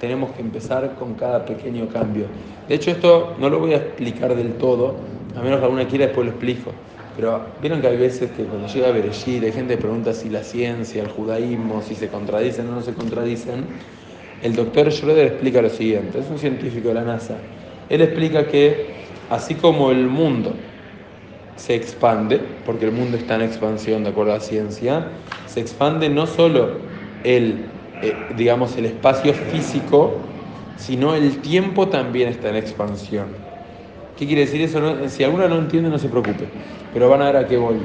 tenemos 0.00 0.32
que 0.32 0.40
empezar 0.40 0.96
con 0.98 1.14
cada 1.14 1.44
pequeño 1.44 1.88
cambio. 1.88 2.26
De 2.68 2.74
hecho, 2.74 2.90
esto 2.90 3.34
no 3.38 3.48
lo 3.48 3.60
voy 3.60 3.74
a 3.74 3.76
explicar 3.76 4.34
del 4.34 4.54
todo, 4.54 4.96
a 5.36 5.42
menos 5.42 5.60
que 5.60 5.64
alguna 5.64 5.86
quiera, 5.86 6.06
después 6.06 6.26
lo 6.26 6.32
explico. 6.32 6.72
Pero 7.14 7.40
vieron 7.60 7.80
que 7.80 7.88
hay 7.88 7.96
veces 7.96 8.30
que 8.30 8.44
cuando 8.44 8.66
llega 8.66 8.90
Bereshit 8.90 9.44
hay 9.44 9.52
gente 9.52 9.74
que 9.76 9.82
pregunta 9.82 10.12
si 10.14 10.30
la 10.30 10.42
ciencia, 10.42 11.02
el 11.02 11.08
judaísmo, 11.08 11.82
si 11.82 11.94
se 11.94 12.08
contradicen 12.08 12.68
o 12.68 12.72
no 12.72 12.82
se 12.82 12.94
contradicen. 12.94 13.66
El 14.42 14.56
doctor 14.56 14.90
Schroeder 14.90 15.26
explica 15.26 15.62
lo 15.62 15.68
siguiente, 15.68 16.18
es 16.18 16.28
un 16.30 16.38
científico 16.38 16.88
de 16.88 16.94
la 16.94 17.04
NASA. 17.04 17.36
Él 17.88 18.00
explica 18.00 18.46
que 18.46 18.91
así 19.30 19.54
como 19.54 19.90
el 19.90 20.06
mundo 20.06 20.54
se 21.56 21.74
expande, 21.74 22.38
porque 22.64 22.86
el 22.86 22.92
mundo 22.92 23.16
está 23.16 23.34
en 23.36 23.42
expansión 23.42 24.04
de 24.04 24.10
acuerdo 24.10 24.32
a 24.32 24.36
la 24.36 24.40
ciencia, 24.40 25.06
se 25.46 25.60
expande 25.60 26.08
no 26.08 26.26
solo 26.26 26.70
el, 27.24 27.66
eh, 28.02 28.16
digamos, 28.36 28.76
el 28.76 28.86
espacio 28.86 29.32
físico, 29.34 30.14
sino 30.76 31.14
el 31.14 31.38
tiempo 31.38 31.88
también 31.88 32.28
está 32.28 32.48
en 32.48 32.56
expansión. 32.56 33.26
¿Qué 34.16 34.26
quiere 34.26 34.42
decir 34.42 34.60
eso? 34.60 35.08
si 35.08 35.24
alguna 35.24 35.48
no 35.48 35.58
entiende, 35.58 35.88
no 35.88 35.98
se 35.98 36.08
preocupe, 36.08 36.48
pero 36.92 37.08
van 37.08 37.22
a 37.22 37.26
ver 37.26 37.36
a 37.36 37.46
qué 37.46 37.56
voy. 37.56 37.76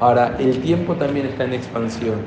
Ahora, 0.00 0.36
el 0.38 0.60
tiempo 0.60 0.96
también 0.96 1.26
está 1.26 1.44
en 1.44 1.52
expansión. 1.52 2.26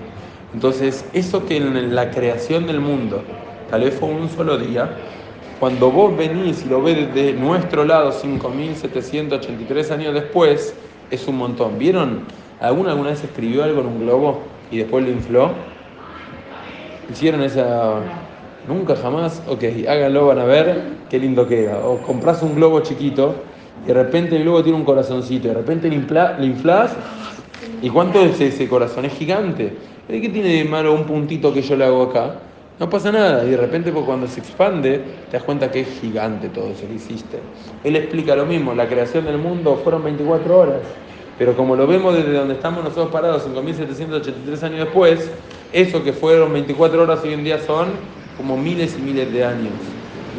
Entonces, 0.53 1.09
eso 1.14 1.45
que 1.45 1.57
en 1.57 1.95
la 1.95 2.11
creación 2.11 2.68
del 2.68 2.80
mundo 2.80 3.24
tal 3.70 3.82
vez 3.82 3.95
fue 3.95 4.09
un 4.09 4.30
solo 4.30 4.57
día, 4.57 4.89
cuando 5.64 5.91
vos 5.91 6.18
venís 6.18 6.66
y 6.66 6.68
lo 6.68 6.84
ves 6.84 7.16
desde 7.16 7.39
nuestro 7.39 7.86
lado 7.86 8.11
5.783 8.11 9.91
años 9.91 10.14
después, 10.14 10.76
es 11.09 11.26
un 11.26 11.38
montón. 11.38 11.80
¿Vieron? 11.80 12.24
¿Alguna 12.59 12.91
alguna 12.91 13.11
vez 13.11 13.24
escribió 13.24 13.64
algo 13.64 13.80
en 13.80 13.88
un 13.88 13.99
globo 14.01 14.41
y 14.72 14.80
después 14.80 15.05
lo 15.05 15.11
infló? 15.11 15.51
¿Hicieron 17.09 17.43
esa...? 17.43 17.93
Nunca, 18.68 18.97
jamás. 18.97 19.41
Ok, 19.47 19.64
háganlo, 19.88 20.28
van 20.28 20.39
a 20.39 20.43
ver 20.43 20.82
qué 21.09 21.18
lindo 21.18 21.47
queda. 21.47 21.80
O 21.88 21.99
compras 21.99 22.43
un 22.43 22.55
globo 22.55 22.82
chiquito 22.82 23.34
y 23.86 23.88
de 23.88 23.93
repente 23.93 24.36
el 24.36 24.43
globo 24.43 24.64
tiene 24.64 24.78
un 24.78 24.84
corazoncito 24.84 25.47
y 25.47 25.51
de 25.51 25.55
repente 25.55 25.88
lo, 25.88 26.43
inflas 26.43 26.91
¿Y 27.82 27.89
cuánto 27.89 28.20
es 28.20 28.38
ese 28.41 28.68
corazón? 28.68 29.05
Es 29.05 29.14
gigante. 29.14 29.78
¿Qué 30.09 30.28
tiene 30.28 30.55
de 30.55 30.66
malo 30.66 30.93
un 30.93 31.05
puntito 31.05 31.53
que 31.53 31.61
yo 31.61 31.78
le 31.78 31.86
hago 31.86 32.03
acá? 32.03 32.36
No 32.80 32.89
pasa 32.89 33.11
nada, 33.11 33.45
y 33.45 33.51
de 33.51 33.57
repente 33.57 33.91
pues, 33.91 34.03
cuando 34.03 34.28
se 34.28 34.39
expande 34.39 34.99
te 35.30 35.38
das 35.38 35.43
cuenta 35.43 35.69
que 35.69 35.82
es 35.82 35.99
gigante 36.01 36.49
todo 36.49 36.69
eso 36.69 36.88
que 36.88 36.95
hiciste. 36.95 37.39
Él 37.84 37.95
explica 37.95 38.36
lo 38.36 38.45
mismo, 38.45 38.74
la 38.74 38.88
creación 38.88 39.26
del 39.26 39.38
mundo 39.38 39.80
fueron 39.84 40.03
24 40.03 40.57
horas, 40.57 40.82
pero 41.38 41.55
como 41.55 41.76
lo 41.76 41.86
vemos 41.86 42.15
desde 42.15 42.34
donde 42.34 42.55
estamos 42.55 42.84
nosotros 42.84 43.09
parados 43.11 43.47
5.783 43.47 44.63
años 44.63 44.80
después, 44.80 45.30
eso 45.71 46.03
que 46.03 46.13
fueron 46.13 46.51
24 46.51 47.03
horas 47.03 47.24
hoy 47.24 47.34
en 47.34 47.43
día 47.43 47.59
son 47.59 47.89
como 48.38 48.57
miles 48.57 48.97
y 48.97 49.01
miles 49.01 49.32
de 49.32 49.45
años. 49.45 49.74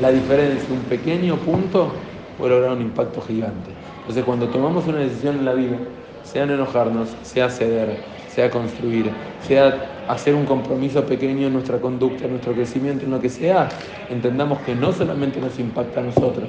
La 0.00 0.10
diferencia, 0.10 0.68
un 0.74 0.80
pequeño 0.82 1.36
punto 1.36 1.92
puede 2.36 2.50
lograr 2.50 2.76
un 2.76 2.82
impacto 2.82 3.20
gigante. 3.20 3.70
Entonces 4.00 4.24
cuando 4.24 4.48
tomamos 4.48 4.86
una 4.88 4.98
decisión 4.98 5.38
en 5.38 5.44
la 5.44 5.54
vida, 5.54 5.76
sea 6.24 6.42
enojarnos, 6.42 7.10
sea 7.22 7.48
ceder, 7.48 7.96
sea 8.34 8.50
construir, 8.50 9.10
sea 9.46 10.04
hacer 10.08 10.34
un 10.34 10.44
compromiso 10.44 11.04
pequeño 11.04 11.46
en 11.46 11.52
nuestra 11.52 11.78
conducta, 11.78 12.24
en 12.24 12.32
nuestro 12.32 12.52
crecimiento, 12.52 13.04
en 13.04 13.12
lo 13.12 13.20
que 13.20 13.28
sea, 13.28 13.68
entendamos 14.10 14.58
que 14.60 14.74
no 14.74 14.92
solamente 14.92 15.40
nos 15.40 15.58
impacta 15.58 16.00
a 16.00 16.02
nosotros, 16.02 16.48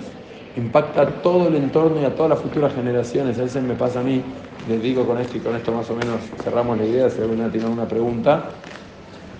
impacta 0.57 1.01
a 1.01 1.07
todo 1.07 1.47
el 1.47 1.55
entorno 1.55 2.01
y 2.01 2.05
a 2.05 2.15
todas 2.15 2.31
las 2.31 2.39
futuras 2.39 2.73
generaciones. 2.73 3.37
A 3.37 3.43
veces 3.43 3.61
me 3.61 3.75
pasa 3.75 3.99
a 3.99 4.03
mí, 4.03 4.21
les 4.67 4.81
digo 4.81 5.05
con 5.05 5.19
esto 5.19 5.37
y 5.37 5.41
con 5.41 5.55
esto 5.55 5.71
más 5.71 5.89
o 5.91 5.95
menos 5.95 6.15
cerramos 6.43 6.77
la 6.77 6.85
idea, 6.85 7.09
si 7.09 7.21
alguna 7.21 7.49
tiene 7.49 7.67
una 7.67 7.87
pregunta. 7.87 8.49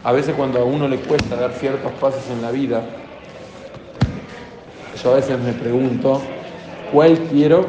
A 0.04 0.12
veces 0.12 0.36
cuando 0.36 0.60
a 0.60 0.64
uno 0.64 0.88
le 0.88 0.98
cuesta 0.98 1.36
dar 1.36 1.52
ciertos 1.54 1.92
pasos 1.94 2.30
en 2.30 2.44
la 2.44 2.52
vida, 2.52 2.84
yo 5.04 5.12
a 5.12 5.16
veces 5.16 5.40
me 5.40 5.54
pregunto, 5.54 6.22
¿cuál 6.94 7.18
quiero 7.32 7.66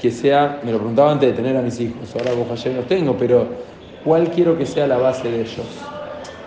que 0.00 0.10
sea, 0.10 0.60
me 0.62 0.72
lo 0.72 0.78
preguntaba 0.78 1.12
antes 1.12 1.30
de 1.30 1.34
tener 1.34 1.56
a 1.56 1.62
mis 1.62 1.78
hijos, 1.80 2.14
ahora 2.14 2.32
vos 2.32 2.50
ayer 2.50 2.74
los 2.74 2.86
tengo, 2.86 3.16
pero 3.18 3.69
¿cuál 4.04 4.30
quiero 4.30 4.56
que 4.56 4.66
sea 4.66 4.86
la 4.86 4.98
base 4.98 5.30
de 5.30 5.40
ellos? 5.40 5.66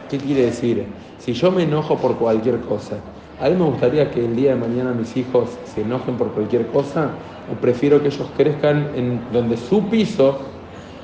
¿Qué 0.10 0.18
quiere 0.18 0.46
decir? 0.46 0.86
Si 1.20 1.34
yo 1.34 1.52
me 1.52 1.64
enojo 1.64 1.98
por 1.98 2.18
cualquier 2.18 2.60
cosa, 2.62 2.98
¿a 3.40 3.50
mí 3.50 3.56
me 3.56 3.66
gustaría 3.66 4.12
que 4.12 4.24
el 4.24 4.36
día 4.36 4.52
de 4.52 4.60
mañana 4.60 4.92
mis 4.92 5.16
hijos 5.18 5.50
se 5.64 5.82
enojen 5.82 6.18
por 6.18 6.32
cualquier 6.34 6.68
cosa? 6.68 7.12
¿O 7.52 7.56
prefiero 7.56 8.02
que 8.02 8.10
ellos 8.10 8.28
crezcan 8.36 8.92
en 8.96 9.32
donde 9.32 9.58
su 9.58 9.90
piso 9.90 10.40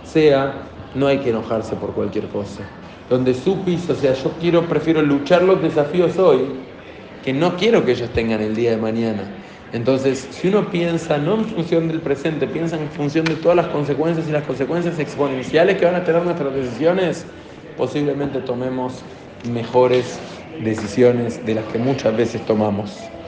sea, 0.03 0.53
no 0.93 1.07
hay 1.07 1.19
que 1.19 1.29
enojarse 1.29 1.75
por 1.75 1.93
cualquier 1.93 2.27
cosa? 2.27 2.63
Donde 3.09 3.33
su 3.33 3.63
piso 3.63 3.95
sea, 3.95 4.13
yo 4.13 4.31
quiero, 4.39 4.67
prefiero 4.67 5.01
luchar 5.01 5.41
los 5.41 5.61
desafíos 5.61 6.17
hoy, 6.17 6.41
que 7.23 7.33
no 7.33 7.55
quiero 7.57 7.83
que 7.83 7.93
ellos 7.93 8.09
tengan 8.11 8.41
el 8.41 8.55
día 8.55 8.71
de 8.71 8.77
mañana. 8.77 9.38
Entonces, 9.72 10.30
si 10.32 10.47
uno 10.47 10.72
piensa 10.72 11.17
no 11.20 11.36
en 11.36 11.45
función 11.45 11.88
del 11.88 12.01
presente, 12.01 12.47
piensa 12.47 12.76
en 12.78 12.89
función 12.91 13.26
de 13.26 13.36
todas 13.36 13.55
las 13.55 13.67
consecuencias 13.67 14.28
y 14.28 14.32
las 14.32 14.43
consecuencias 14.45 14.97
exponenciales 14.97 15.78
que 15.78 15.86
van 15.86 15.95
a 15.95 16.03
tener 16.03 16.24
nuestras 16.24 16.53
decisiones, 16.53 17.28
posiblemente 17.76 18.41
tomemos 18.41 19.05
mejores 19.43 20.22
decisiones 20.57 21.45
de 21.45 21.55
las 21.55 21.67
que 21.67 21.78
muchas 21.78 22.15
veces 22.15 22.43
tomamos. 22.45 23.18